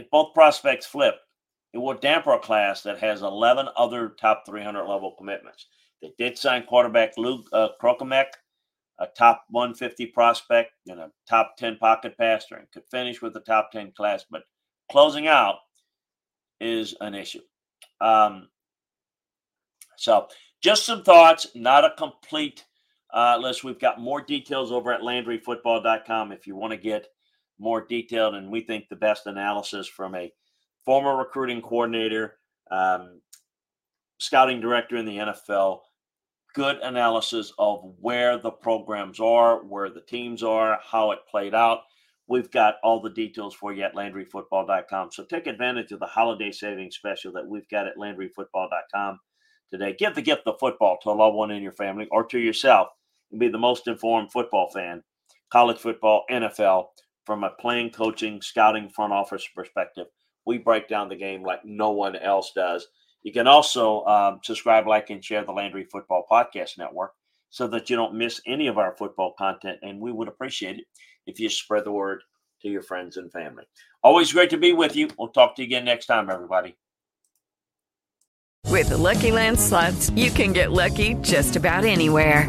if 0.00 0.10
both 0.10 0.34
prospects 0.34 0.86
flip, 0.86 1.16
it 1.72 1.78
will 1.78 1.94
damper 1.94 2.32
a 2.32 2.38
class 2.38 2.82
that 2.82 2.98
has 2.98 3.22
11 3.22 3.68
other 3.76 4.10
top 4.20 4.44
300 4.46 4.84
level 4.84 5.14
commitments. 5.16 5.66
They 6.02 6.12
did 6.18 6.38
sign 6.38 6.64
quarterback 6.64 7.16
Luke 7.16 7.46
uh, 7.52 7.68
Kromenhoek, 7.80 8.26
a 8.98 9.06
top 9.06 9.44
150 9.50 10.06
prospect 10.06 10.72
and 10.86 11.00
a 11.00 11.10
top 11.28 11.56
10 11.58 11.76
pocket 11.76 12.16
passer, 12.18 12.56
and 12.56 12.70
could 12.72 12.88
finish 12.90 13.22
with 13.22 13.34
the 13.34 13.40
top 13.40 13.70
10 13.72 13.92
class. 13.92 14.24
But 14.30 14.42
closing 14.90 15.28
out 15.28 15.56
is 16.60 16.94
an 17.00 17.14
issue. 17.14 17.42
Um, 18.00 18.48
so, 19.96 20.28
just 20.62 20.86
some 20.86 21.04
thoughts, 21.04 21.46
not 21.54 21.84
a 21.84 21.94
complete 21.96 22.64
uh, 23.12 23.38
list. 23.40 23.64
We've 23.64 23.78
got 23.78 24.00
more 24.00 24.22
details 24.22 24.72
over 24.72 24.92
at 24.92 25.02
LandryFootball.com 25.02 26.32
if 26.32 26.46
you 26.46 26.56
want 26.56 26.72
to 26.72 26.78
get 26.78 27.06
more 27.60 27.86
detailed 27.86 28.34
and 28.34 28.50
we 28.50 28.62
think 28.62 28.88
the 28.88 28.96
best 28.96 29.26
analysis 29.26 29.86
from 29.86 30.14
a 30.14 30.32
former 30.84 31.16
recruiting 31.16 31.60
coordinator, 31.60 32.38
um, 32.70 33.20
scouting 34.18 34.60
director 34.60 34.96
in 34.96 35.06
the 35.06 35.18
NFL. 35.18 35.80
Good 36.54 36.78
analysis 36.78 37.52
of 37.58 37.94
where 38.00 38.38
the 38.38 38.50
programs 38.50 39.20
are, 39.20 39.62
where 39.62 39.90
the 39.90 40.00
teams 40.00 40.42
are, 40.42 40.80
how 40.82 41.12
it 41.12 41.20
played 41.30 41.54
out. 41.54 41.80
We've 42.26 42.50
got 42.50 42.76
all 42.82 43.00
the 43.00 43.10
details 43.10 43.54
for 43.54 43.72
you 43.72 43.82
at 43.82 43.94
LandryFootball.com. 43.94 45.10
So 45.12 45.24
take 45.24 45.46
advantage 45.46 45.92
of 45.92 46.00
the 46.00 46.06
holiday 46.06 46.50
savings 46.50 46.96
special 46.96 47.32
that 47.32 47.46
we've 47.46 47.68
got 47.68 47.86
at 47.86 47.96
LandryFootball.com 47.96 49.18
today. 49.70 49.94
Give 49.98 50.14
the 50.14 50.22
gift 50.22 50.42
of 50.46 50.58
football 50.58 50.98
to 51.02 51.10
a 51.10 51.12
loved 51.12 51.36
one 51.36 51.50
in 51.50 51.62
your 51.62 51.72
family 51.72 52.08
or 52.10 52.24
to 52.26 52.38
yourself 52.38 52.88
and 53.30 53.40
be 53.40 53.48
the 53.48 53.58
most 53.58 53.86
informed 53.86 54.32
football 54.32 54.70
fan, 54.70 55.02
college 55.52 55.78
football, 55.78 56.24
NFL, 56.30 56.86
from 57.30 57.44
a 57.44 57.50
playing, 57.60 57.90
coaching, 57.90 58.42
scouting, 58.42 58.88
front 58.88 59.12
office 59.12 59.46
perspective. 59.54 60.08
We 60.46 60.58
break 60.58 60.88
down 60.88 61.08
the 61.08 61.14
game 61.14 61.44
like 61.44 61.64
no 61.64 61.92
one 61.92 62.16
else 62.16 62.50
does. 62.56 62.84
You 63.22 63.32
can 63.32 63.46
also 63.46 64.04
um, 64.06 64.40
subscribe, 64.42 64.88
like, 64.88 65.10
and 65.10 65.24
share 65.24 65.44
the 65.44 65.52
Landry 65.52 65.86
Football 65.92 66.26
Podcast 66.28 66.76
Network 66.76 67.12
so 67.48 67.68
that 67.68 67.88
you 67.88 67.94
don't 67.94 68.16
miss 68.16 68.40
any 68.48 68.66
of 68.66 68.78
our 68.78 68.96
football 68.96 69.32
content. 69.38 69.78
And 69.82 70.00
we 70.00 70.10
would 70.10 70.26
appreciate 70.26 70.78
it 70.78 70.86
if 71.28 71.38
you 71.38 71.48
spread 71.48 71.84
the 71.84 71.92
word 71.92 72.20
to 72.62 72.68
your 72.68 72.82
friends 72.82 73.16
and 73.16 73.30
family. 73.30 73.62
Always 74.02 74.32
great 74.32 74.50
to 74.50 74.58
be 74.58 74.72
with 74.72 74.96
you. 74.96 75.08
We'll 75.16 75.28
talk 75.28 75.54
to 75.54 75.62
you 75.62 75.66
again 75.66 75.84
next 75.84 76.06
time, 76.06 76.30
everybody. 76.30 76.76
With 78.66 78.88
the 78.88 78.98
Lucky 78.98 79.30
Land 79.30 79.60
slots, 79.60 80.10
you 80.16 80.32
can 80.32 80.52
get 80.52 80.72
lucky 80.72 81.14
just 81.22 81.54
about 81.54 81.84
anywhere. 81.84 82.48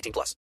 18 0.00 0.12
plus. 0.12 0.40